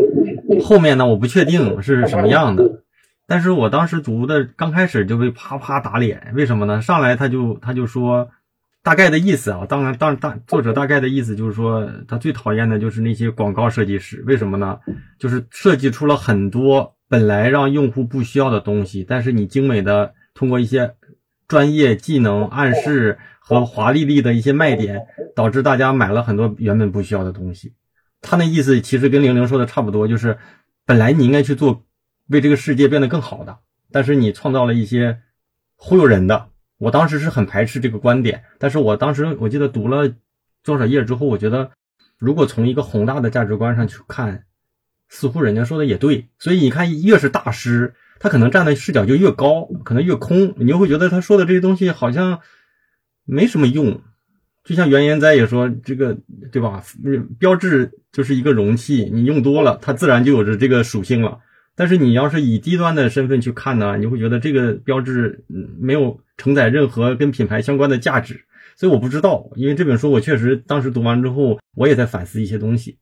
[0.65, 2.83] 后面呢我不确定是什么样的。
[3.27, 6.81] 但是我当时读的刚开始就被啪啪打脸，为什么呢？
[6.81, 8.31] 上来他就他就说。
[8.85, 14.25] 大概的意思啊，当然，当然，大作者大概的意思就是说，他最讨厌的就是那些广告设计师。
[14.27, 14.81] 为什么呢？
[15.21, 20.95] 就是设计出了很多本来让用户不需要的东西，但是你精美的通过一些
[21.47, 27.75] 专业技能暗示和华丽丽的一些卖点，导致大家买了很多原本不需要的东西。
[28.21, 30.39] 他那意思其实跟玲玲说的差不多，就是
[30.87, 31.85] 本来你应该去做
[32.29, 33.59] 为这个世界变得更好的，
[33.91, 35.19] 但是你创造了一些
[35.77, 36.49] 忽悠人的。
[36.79, 40.15] 我当时是很排斥这个观点，但是我当时我记得读了
[40.65, 41.73] 多少页之后，我觉得
[42.19, 44.45] 如果从一个宏大的价值观上去看，
[45.09, 52.41] 似乎人家说的也对，所以你看，越是大师，他可能站的视角就越高，可能越空，你就会觉得他说的这些东西好像
[53.25, 54.01] 没什么用。
[54.65, 56.17] 就像原研哉也说，这个
[56.53, 56.85] 对吧？
[57.39, 61.41] 标志就是一个容器，你用多了，它自然就有着这个属性了。
[61.75, 65.45] 但是你要是以低端的身份去看呢，你会觉得这个标志
[65.81, 68.45] 没有承载任何跟品牌相关的价值。
[68.77, 72.99] 所以我不知道，因为这本书我确实当时读完之后，我也在反思一些东西。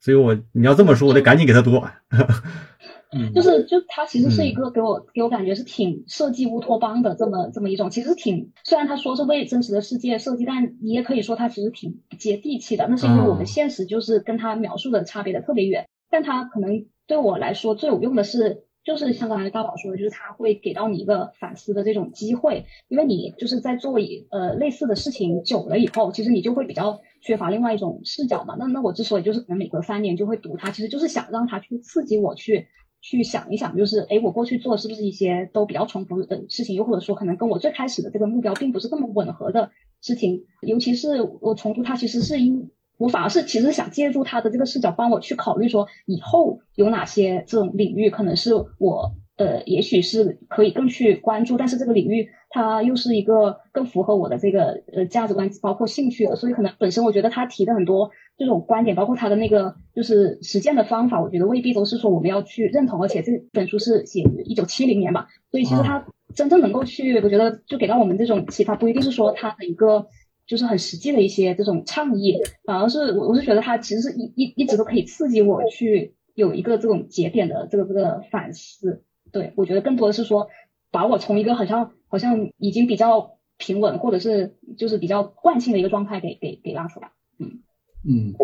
[0.00, 1.92] 所以我你要这么说，我得赶紧给他读完。
[3.34, 12.86] 就是就它其实是一个给我给我感觉是挺设计乌托邦的这么这么一种，其实挺虽然他说是为真实的世界设计，但你也可以说它其实挺接地气的。
[12.88, 23.94] 那是因为我们现实就是跟他描述的差别的特别远，但他可能对我来说最有用的是，就是像刚才大宝说的，就是他会给到你一个反思的这种机会，因为你就是在做
[24.30, 28.56] 呃类似的事情久了以后，其实你就会比较缺乏另外一种视角嘛。
[28.58, 32.68] 那那我之所以就是可能每隔三年就会读它，其实就是想让它去刺激我去。
[33.06, 40.46] 去想一想，就是哎，我过去做是不是一些都比较重复的事情，又或者说可能跟我最开始的这个目标并不是这么吻合的事情。
[40.62, 58.10] 尤其是我重读它，其实是因我反而是其实想借助他的这个视角，帮我去考虑说以后有哪些这种领域可能是我呃，也许是可以更去关注，但是这个领域它又是一个更符合我的这个呃价值观，包括兴趣的，所以可能本身我觉得他提的很多。
[58.36, 63.00] 这种观点，包括他的那个就是实践的方法，我觉得未必都是说我们要去认同。
[63.00, 66.04] 而且这本书是写一九七零年吧，所以其实他
[66.34, 70.08] 真正能够去，我觉得就给到我们这种启发，不一定是说他的一个
[70.48, 79.04] 就是很实际的一些这种倡议，反而是我我是觉得他其实是一一一直都可以刺激我去有一个这种节点的这个这个反思。
[79.34, 80.46] 对我觉得更多的是说，
[80.92, 87.60] 把我从一个好像好像已经比较平稳，或者是就是比较惯性的一个状态给给给拉出来，嗯。
[88.06, 88.34] 嗯，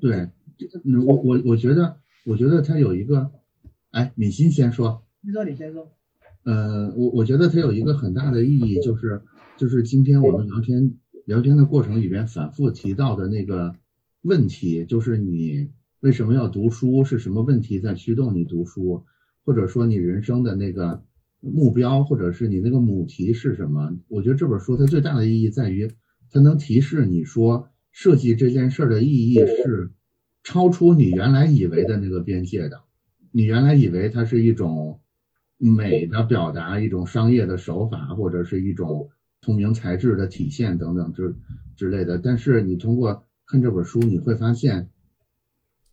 [0.00, 0.30] 对，
[1.06, 3.30] 我我我觉得，我觉得他有一个，
[3.90, 5.92] 哎，敏欣先说，你说，你先说，
[6.44, 9.22] 呃，我我觉得它有一个很大的意义，就是
[9.58, 10.96] 就是今天我们聊天
[11.26, 13.74] 聊天的过程里边反复提到的那个
[14.22, 15.68] 问题，就是你
[16.00, 19.04] 为什么要读书，是什么问题在驱动你读书，
[19.50, 21.02] 或者说你人生的那个
[21.40, 23.98] 目标，或者是你那个母题是什么？
[24.06, 25.90] 我觉得这本书它最大的意义在于，
[26.30, 27.68] 它能提示你说。
[27.90, 29.90] 设计这件事儿的意义是
[30.44, 32.82] 超出你原来以为的那个边界的。
[33.32, 35.00] 你原来以为它是一种
[35.58, 41.34] 美的表达，一种商业的手法，或者是一种通明材质的体现等等之
[41.74, 42.18] 之类的。
[42.18, 44.90] 但是你通过看这本书，你会发现，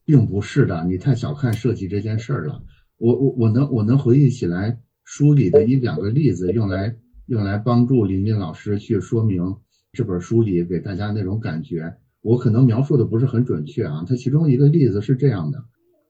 [0.06, 0.86] 并不是的。
[0.86, 2.62] 你太小看设计这件事儿了。
[2.98, 6.96] 我我我能我能回忆起来书里的一两个例子，用来
[7.28, 9.56] 用来帮助林林老师去说明。
[9.94, 14.04] 这本书里给大家那种感觉，我可能描述的不是很准确啊。
[14.08, 15.64] 它其中一个例子是这样的，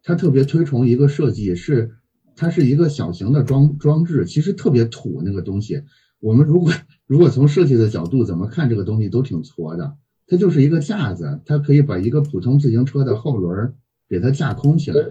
[0.03, 1.91] 他特别推崇一个设计，是
[2.35, 5.83] 它是一个小型的装装置，其实特别土那个东西。
[6.19, 6.71] 我们如果
[7.05, 13.73] 如果从设计的角度怎么看这个东西都挺矬的，它就是一个架子，它可以把一个普通自行车的后轮
[14.09, 15.01] 给它架空起来，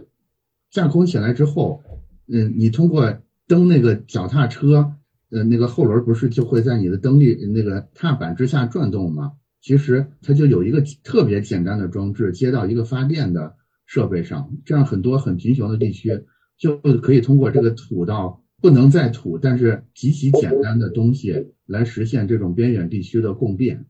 [0.76, 1.82] 架空起来之后，
[2.28, 3.16] 嗯，你通过
[3.48, 4.92] 蹬那个脚踏车。
[5.28, 9.32] 呃，那个后轮不是就会在你的蹬力那个踏板之下转动吗？
[9.60, 13.56] 其实它就有一个特别简单的装置接到一个发电的
[13.86, 16.24] 设备上，这样很多很贫穷的地区
[16.56, 23.86] 就可以通过这个土到不能再土，但是极其简单的东西来实现这种边远地区的供电。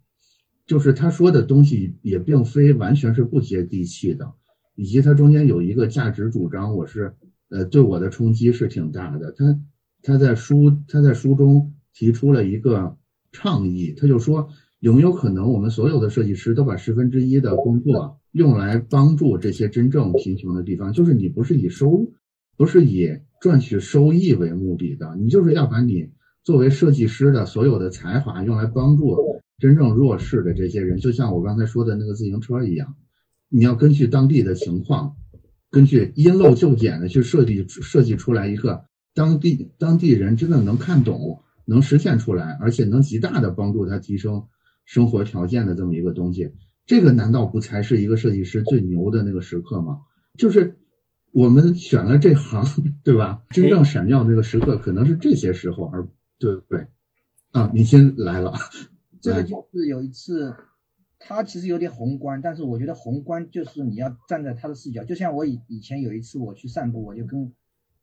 [0.66, 4.32] 就是他说的东西也并非完全是不接地气的，
[4.76, 7.12] 以及它中间有一个价值主张，我是
[7.50, 9.32] 呃对我的冲击是挺大的。
[9.32, 9.60] 他。
[10.02, 12.96] 他在书他在书中提出了一个
[13.32, 14.48] 倡议，他就说
[14.78, 20.92] 有没有可能我们所有的设计师都把十分之一的工作用来帮助这些真正贫穷的地方？
[20.92, 22.08] 就是你不是以收
[22.56, 26.08] 不是以赚取收益为目的的，你就是要把你
[26.44, 29.16] 作为设计师的所有的才华用来帮助
[29.58, 32.94] 真正弱势的这些人，就像我刚才说的那个自行车一样，
[33.48, 35.16] 你要根据当地的情况，
[35.70, 38.84] 根据因陋就简的去设计设计出来一个。
[39.14, 44.46] 当地当地人真的能看懂，能实现出来，而且能极大的帮助他提升
[44.84, 46.52] 生活条件的这么一个东西，
[46.84, 50.00] 这个难道不才是一个设计师最牛的那个时刻吗？
[50.36, 50.76] 就是
[51.32, 52.62] 我们选了这行，
[53.02, 53.42] 对吧？
[53.48, 56.06] 真正闪耀那个时刻可能是这些时候，而
[56.38, 56.86] 对对
[57.52, 58.52] 啊，明星来了，
[59.22, 60.54] 这个就是有一次，
[61.18, 67.52] 他其实有点宏观，但是我觉得宏观就是你要站在他的视角，就像我以以前有一次我去散步，我就跟。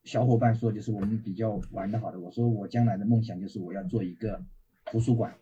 [0.06, 2.20] 小伙伴说，就是我们比较玩的好的。
[2.20, 4.38] 我说我将来的梦想就是我要做一个
[4.84, 5.34] 图书馆，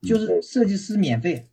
[0.00, 1.44] 就是设计师免费，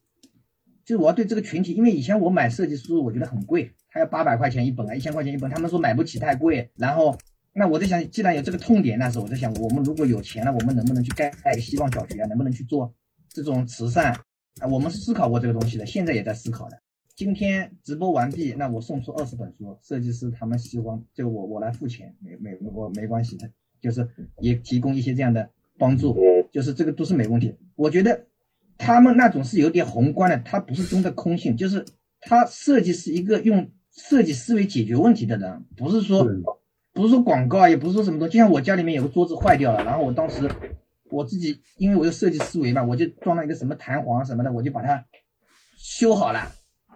[0.86, 6.72] 就是我要对这个群体，因为以前我买设计书，我觉得很贵，它要八百块钱一本啊，一千块钱一本，他们说买不起太贵。
[6.78, 7.18] 然后，
[7.52, 12.28] 那我在想，既然有这个痛点，那时候我在想，我们如果有钱了，我们能不能去盖盖个希望小学啊？
[12.28, 12.96] 能不能去做
[13.28, 14.18] 这种慈善
[14.60, 14.68] 啊？
[14.68, 16.82] 我们是思考过这个东西的，现在也在思考的。
[17.16, 23.50] 今天直播完毕，那我送出二十本书，设计师他们希望就我我来付钱，没没我没关系的，
[23.82, 24.08] 就是
[24.40, 26.18] 也提供一些这样的帮助，
[26.52, 27.56] 就是这个都是没问题。
[27.76, 28.26] 我觉得。
[28.84, 31.86] 他们那种是有点宏观的，他不是真的空性，就是
[32.20, 36.28] 他设计是一个用设计思维解决问题的人，不是说
[36.92, 38.34] 不是说广告，也不是说什么东西。
[38.34, 40.50] 就像我家里面有个桌子坏掉了，然后我当时
[41.12, 45.06] 我自己因为我有设计思维嘛，我就装了一个什么弹簧什么的，我就把它
[45.78, 46.52] 修好了。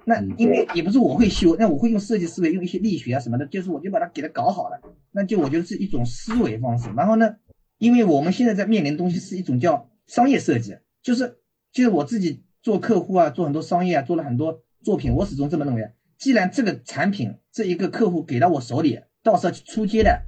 [0.05, 4.80] 那因为也不是我会修，那我会用设计思维，用一些力学啊什么的，就是我就把它给它搞好了。
[5.11, 6.89] 那就我觉得是一种思维方式。
[6.95, 7.36] 然后呢，
[7.78, 11.38] 因为我们现在在面临的东西是一种叫商业设计，就是。
[11.76, 15.13] 就是我自己做客户啊，做很多商业啊，做了很多作品。
[15.13, 20.22] 我始终这么认为：既然这个产品这一个客户给到我手里，到时候出街的，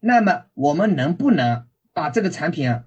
[0.00, 2.86] 那么我们能不能把这个产品啊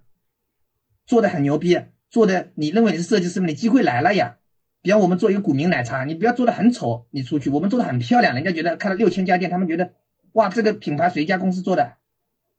[1.05, 1.79] 做的很牛逼，
[2.09, 4.37] 做的你认为你是设计师，你机会来了呀？
[4.81, 9.93] 比方我们做一个古茗奶茶，你不要做的很丑，你出去我们做的很漂亮，人家觉得开了六千家店，他们觉得
[10.33, 11.93] 哇，这个品牌谁家公司做的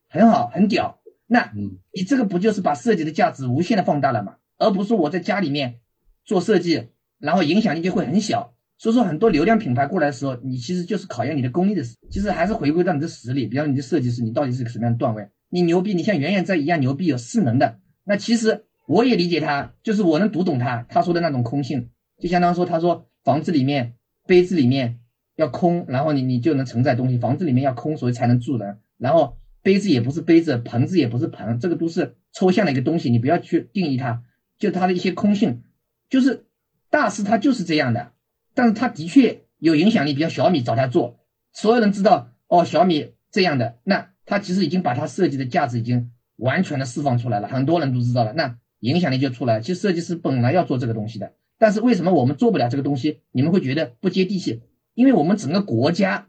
[0.08, 1.00] 很好，很屌。
[1.26, 4.36] 那你这个不就是把设计的价值无限的放大了吗？
[4.58, 5.80] 而不是我在家里面
[6.24, 6.88] 做设计，
[7.18, 8.54] 然后影响力就会很小。
[8.76, 13.46] 所以说，很多流量品牌过来的时候，你其实就是考验你的功力的时其实还是回归到你的实力。
[13.46, 15.28] 比方你的设计师，你到底是个什么样的段位？
[15.48, 17.78] 你牛逼，你像袁元在一样牛逼，有势能的。
[18.04, 21.88] 那其实我也理解他，就是我能读懂他他说的那种空性，
[22.18, 23.94] 就相当于说，他说房子里面
[24.26, 25.00] 杯子里面
[25.36, 27.18] 要空，然后你你就能承载东西。
[27.18, 28.78] 房子里面要空，所以才能住人。
[28.98, 34.22] 然后杯子也不是杯子，盆子也不是盆，这个都是抽象的一个东西，你不要去定义它。
[34.58, 35.64] 就他的一些空性，
[36.08, 36.46] 就是
[36.88, 38.12] 大师他就是这样的，
[38.54, 40.14] 但是他的确有影响力。
[40.14, 41.18] 比如小米找他做，
[41.52, 49.60] 所有人知道哦，小米这样的，那他其实已经把他设计的价值已经完全的释放出来了，很多人都知道了，那影响力就出来了。
[49.60, 53.20] 其实设计师本来要做这个东西的，但是为什么我们做不了这个东西？
[53.32, 54.62] 你们会觉得不接地气，
[54.94, 56.28] 因为我们整个国家、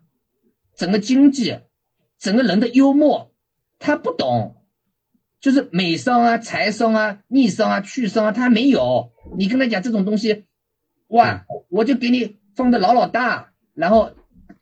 [0.75, 1.59] 整个经济、
[2.17, 3.33] 整个人的幽默，
[3.79, 4.55] 他不懂。
[5.41, 9.11] 就是美商啊、财商啊、逆商啊、去商啊，他没有。
[9.37, 10.45] 你跟他讲这种东西，
[11.09, 14.11] 哇，我就给你放的老老大，然后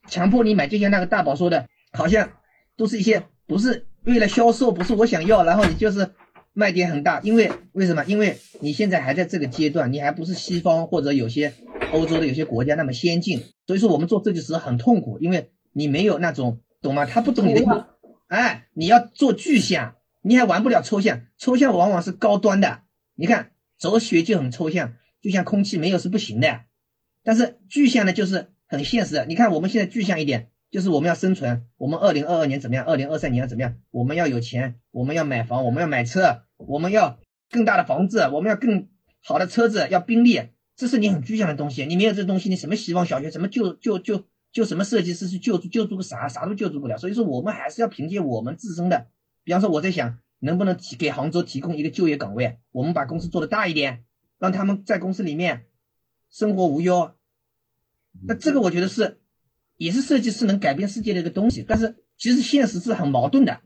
[0.10, 0.68] 强迫你买。
[0.68, 2.34] 就像那个大宝说的，好像
[2.76, 6.10] 都是一些不是为了销售，不是我想要，然后你就是
[6.54, 7.20] 卖点很大。
[7.22, 8.04] 因为为什么？
[8.06, 11.54] 因为你现在还在这个阶段，你还不是西方或者有些
[11.92, 13.44] 欧洲的有些国家那么先进。
[13.66, 17.06] 所以说我们做设计师很痛苦，因为你没有那种懂吗？
[17.06, 17.88] 他不懂你的，
[18.28, 19.96] 哎，你要做具象。
[20.26, 22.84] 你还玩不了抽象，抽象往往是高端的。
[23.16, 26.62] 你看哲学就很抽象，就像空气没有是不行的。
[27.26, 29.26] 但是具象呢，就是很现实的。
[29.26, 32.84] 你看我们现在具象一点，就是我们要生存，我们二零二二年怎么样？
[32.84, 33.76] 二零二三年要怎么样？
[33.92, 37.20] 我们要有钱，我们要买房，我们要买车，我们要
[37.52, 38.90] 更大的房子，我们要更
[39.22, 40.42] 好的车子，要宾利。
[40.76, 41.86] 这是你很具象的东西。
[41.86, 46.28] 你没有这东西，你什么希望小学，什么救救救救什么设计师去救助救助个啥？
[46.28, 46.98] 啥都救助不了。
[46.98, 49.06] 所以说，我们还是要凭借我们自身的。
[49.44, 52.58] 比方说，我在想，能不能提给杭州提供一个就业岗位？
[52.72, 54.06] 我们把公司做的大一点，
[54.40, 55.68] 让他们在公司里面
[56.32, 57.12] 生活无忧。
[58.26, 59.20] 那这个我觉得是，
[59.84, 61.66] 也是设计师能改变世界的一个东西。
[61.68, 63.60] 但是其实现实是很矛盾的，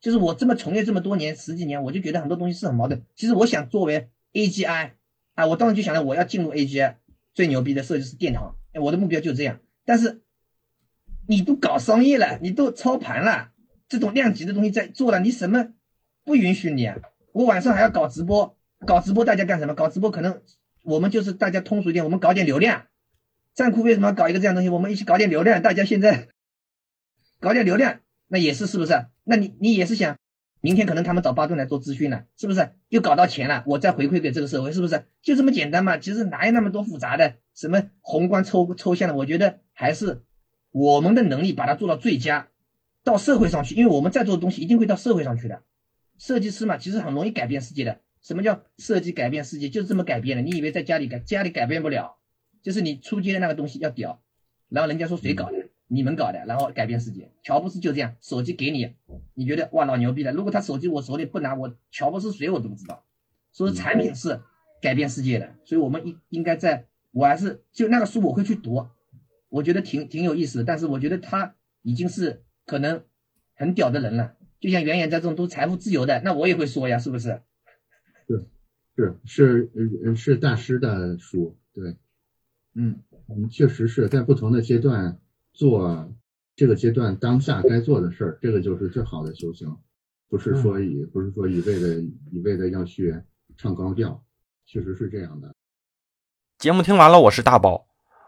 [0.00, 3.02] 就是我这么从业这么多年十几年，我就觉得很多东西是很矛盾。
[3.16, 4.90] 其实我想作为 AGI
[5.34, 6.94] 啊，我当时就想着我要进入 AGI
[7.34, 9.58] 最牛逼的设计师殿堂，我的目标就这样。
[9.84, 10.22] 但是
[11.26, 13.50] 你都搞商业了，你都操盘了。
[13.88, 15.70] 这种量级的东西在做了，你什么
[16.22, 16.96] 不允许你啊？
[17.32, 18.56] 我晚上还要搞直播，
[18.86, 19.74] 搞直播大家干什么？
[19.74, 20.40] 搞直播可能
[20.84, 22.84] 我们就是大家通俗一点，我们搞点流量。
[23.58, 24.68] 站酷为什么搞一个这样东西？
[24.68, 26.28] 我们一起搞点流量，大家现在
[27.40, 27.98] 搞点流量，
[28.28, 28.92] 那也是是不是？
[29.24, 30.16] 那你你也是想
[30.60, 32.70] 明天可能他们找巴顿来做咨询了，是不是？
[32.88, 35.06] 又搞到钱了，我再回馈给这个社会，是不是？
[35.22, 35.98] 就这么简单嘛？
[35.98, 37.34] 其实哪有那么多复杂的？
[37.52, 39.16] 什么宏观抽抽象的？
[39.16, 40.22] 我觉得还是
[40.70, 42.46] 我们的能力把它做到最佳。
[43.02, 45.64] 到社会上去，因为我们在做的东西一定会到社会上去的。
[46.16, 47.98] 设计师嘛，其实很容易改变世界的。
[48.22, 49.68] 什么叫设计改变世界？
[49.68, 50.44] 就是这么改变的。
[50.44, 52.17] 你以为在家里改，家里改变不了，
[52.62, 54.22] 就是你出街的那个东西要屌，
[54.68, 55.68] 然后人家说谁搞的？
[55.86, 57.30] 你们搞的，然后改变世界。
[57.42, 58.94] 乔布斯就这样，手机给你，
[59.34, 60.32] 你觉得哇老牛逼了。
[60.32, 63.04] 如果他手机我手里不拿，我乔布斯谁我都不知道。
[63.52, 64.40] 所以产品是
[64.82, 68.86] 改变世界的，所以我们应应该在，我还是就那个书我会去读，
[69.48, 70.64] 我觉得挺挺有意思的。
[70.64, 72.44] 但是我觉得他已经是。
[72.68, 73.02] 可能
[73.54, 77.40] 很屌的人了，就像袁岩在这种都财富自由的，那我也会说呀，是不是？
[78.94, 79.70] 是是
[80.04, 81.96] 是是大师的书，对，
[82.78, 85.18] 嗯嗯，确实是在不同的阶段
[85.52, 86.14] 做
[86.54, 89.76] 这个阶段当下该做的事儿，这个就是最好的修行，
[90.28, 92.00] 不是说以不是说一味的
[92.30, 93.20] 一味的要去
[93.56, 94.24] 唱高调，
[94.64, 95.52] 确实是这样的。
[96.56, 97.86] 节目听完了，我是大宝。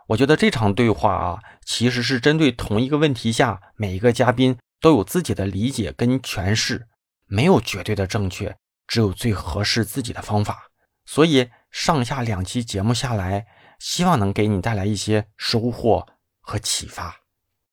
[0.08, 6.88] 我觉得这场对话啊，其实是针对同一个问题下，每一个嘉宾都有自己的理解跟诠释，
[7.26, 8.56] 没有绝对的正确，
[8.88, 10.70] 只有最合适自己的方法。
[11.06, 13.46] 所以上下两期节目下来，
[13.80, 16.06] 希望能给你带来一些收获
[16.40, 17.16] 和启发。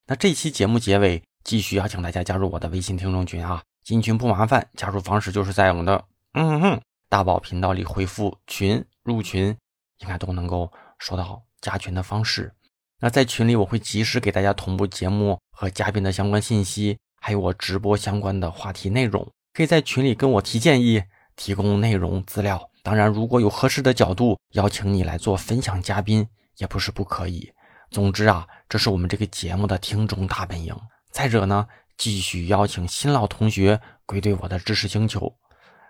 [0.06, 9.56] 那这期节目结尾，继续邀请大家加入我的微信听众群啊，进群不麻烦，加入方式就是在我们的嗯哼大宝频道里回复群入群，
[9.98, 11.40] 应该都能够收到。
[11.60, 12.54] 加群的方式，
[13.00, 21.02] 那在群里我会及时给大家同步节目和嘉宾的相关信息，还有我直播相关的话题内容，可以在群里跟我提建议，
[21.34, 22.70] 提供内容资料。
[22.82, 26.26] 当然，如果有合适的角度邀请你来做分享嘉宾，
[26.56, 27.52] 也不是不可以。
[27.90, 30.74] 总之啊，这是我们这个节目的听众大本营。
[31.10, 31.66] 再者呢，
[31.96, 35.34] 继续邀请新老同学归队我的知识星球。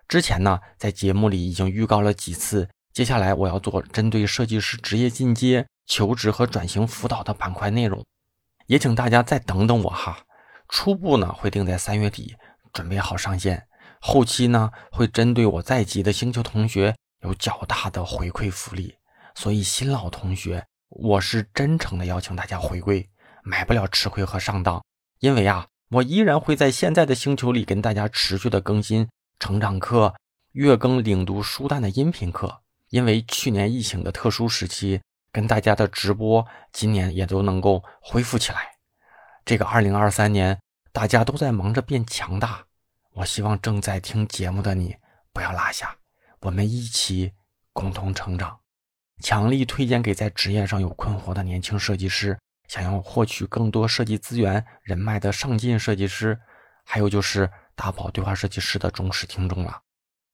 [0.08, 2.68] 之前呢，在节目里已经预告了几次。
[2.92, 8.04] 接下来我要做针对设计师职业进阶、求职和转型辅导的板块内容，
[8.66, 10.18] 也请大家再等等我哈。
[10.68, 12.34] 初步呢会定在三月底，
[12.72, 13.67] 准备好上线。
[14.00, 18.94] 后期呢会针对我在籍的星球同学有较大的回馈福利，
[19.34, 23.08] 所以新老同学，我是真诚的邀请大家回归，
[23.42, 24.82] 买不了吃亏和上当。
[25.20, 29.08] 因为啊，我依然会在现在的星球里跟大家持续的更新
[29.40, 30.14] 成长课、
[30.52, 32.62] 月更领读书单的音频课。
[32.90, 38.60] 因为去年疫情的特殊时期，跟大家的直播今年也都能够恢复起来。
[39.44, 40.58] 这个二零二三年，
[40.92, 42.64] 大家都在忙着变强大。
[43.18, 44.94] 我希望正在听节目的你
[45.32, 45.96] 不要落下，
[46.38, 47.32] 我们一起
[47.72, 48.60] 共同成长。
[49.20, 52.38] 强力推荐给在职业上有困惑的年轻设计师，
[52.68, 56.38] 想要获取更多设计资源人脉的上进设计师，
[56.84, 59.82] 还有就是大宝对话设计师的忠实听众了。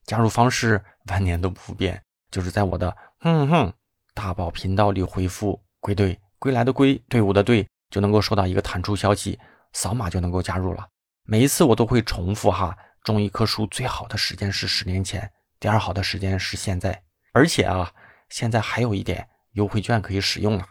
[0.04, 2.02] 加入方式万年都不变。
[2.30, 3.72] 就是在我的哼哼
[4.12, 9.38] 大宝频道里回复“归队”，归来的归，队伍的队，就能够收到一个弹出消息，
[9.72, 10.86] 扫码就能够加入了。
[11.26, 17.02] 每一次我都会重复哈，种一棵树最好的时间是十年前，第二好的时间是现在，
[17.32, 17.90] 而且啊，
[18.28, 20.66] 现在还有一点优惠券可以使用了。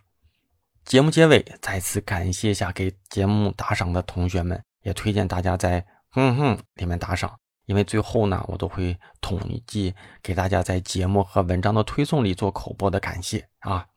[0.85, 7.39] 节目结尾再次感谢一下给节目打赏的同学们，也推荐大家在哼哼里面打赏。
[7.65, 13.87] 因为最后呢，我都会统计给大家在节目和文章的推送里做口播的感谢啊。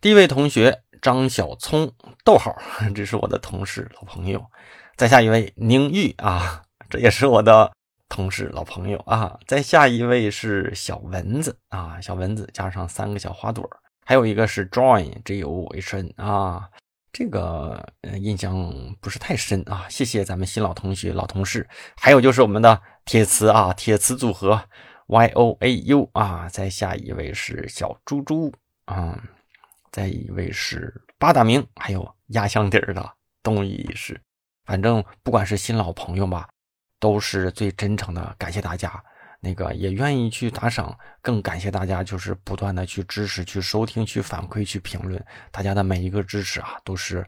[0.00, 1.92] 第一位同学张小聪，
[2.24, 2.56] 逗号，
[2.94, 4.40] 这是我的同事老朋友。
[4.98, 7.70] 再下一位宁玉啊，这也是我的
[8.08, 9.38] 同事老朋友啊。
[9.46, 13.64] 再下一位是小蚊子啊，小蚊子加上三个小花朵，
[14.04, 16.68] 还有一个是 Join，J O H N 啊。
[17.12, 24.60] 这个印象不是太深啊，谢谢咱们新老同学、老同事，还有就是我们的铁磁啊，铁磁组合
[25.06, 28.52] Y O A U 啊，再下一位是小猪猪
[28.86, 29.22] 啊，
[29.92, 33.12] 再一位是八大名，还有压箱底儿的
[33.44, 34.20] 东一是，
[34.68, 36.46] 反正不管是新老朋友吧，
[37.00, 39.02] 都是最真诚的感谢大家。
[39.40, 47.26] 那个也愿意去打赏，更感谢大家，就是不断的去支持、去收听、去反馈、去评论，大家的每一个支持啊，都是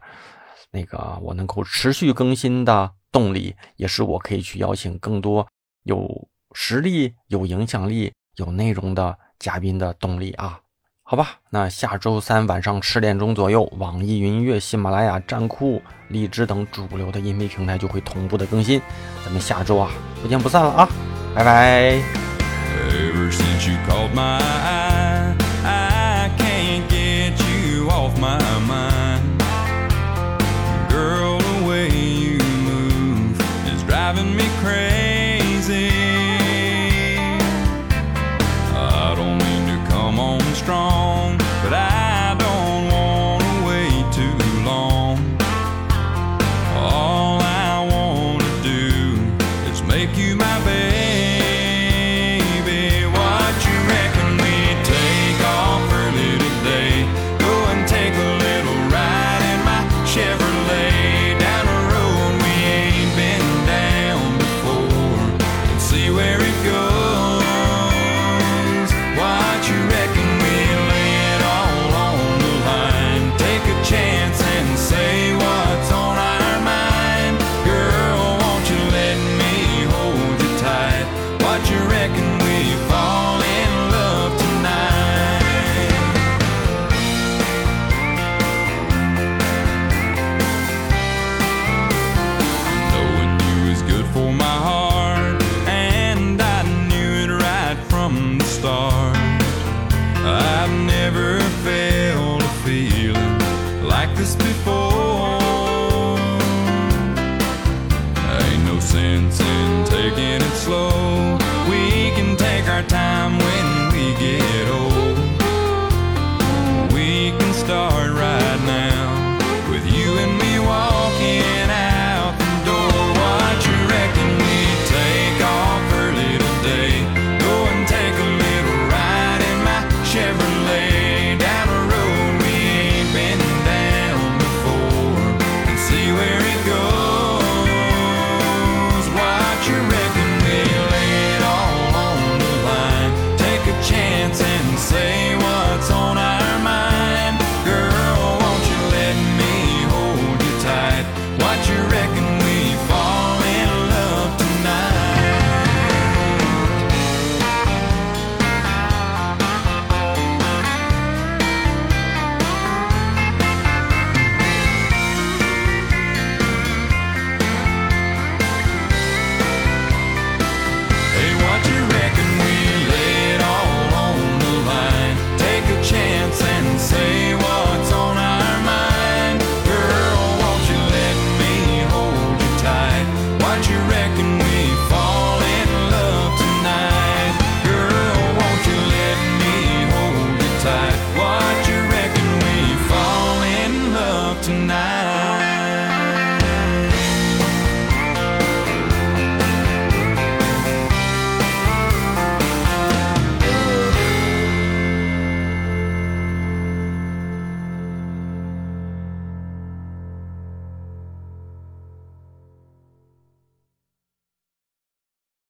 [0.69, 5.47] 那个我能够持续更新的动力，也是我可以去邀请更多
[5.81, 10.60] 有实力、有影响力、有内容的嘉宾的动力啊。
[11.11, 18.81] 好吧，那下周三晚上十点钟左右，网易云音乐、喜马拉雅、站酷、荔枝等主流的音频平台就会同步的更新，
[19.25, 19.91] 咱们下周啊，
[20.21, 20.87] 不见不散了啊！
[21.35, 22.01] 拜拜。
[22.91, 25.20] Ever since you called my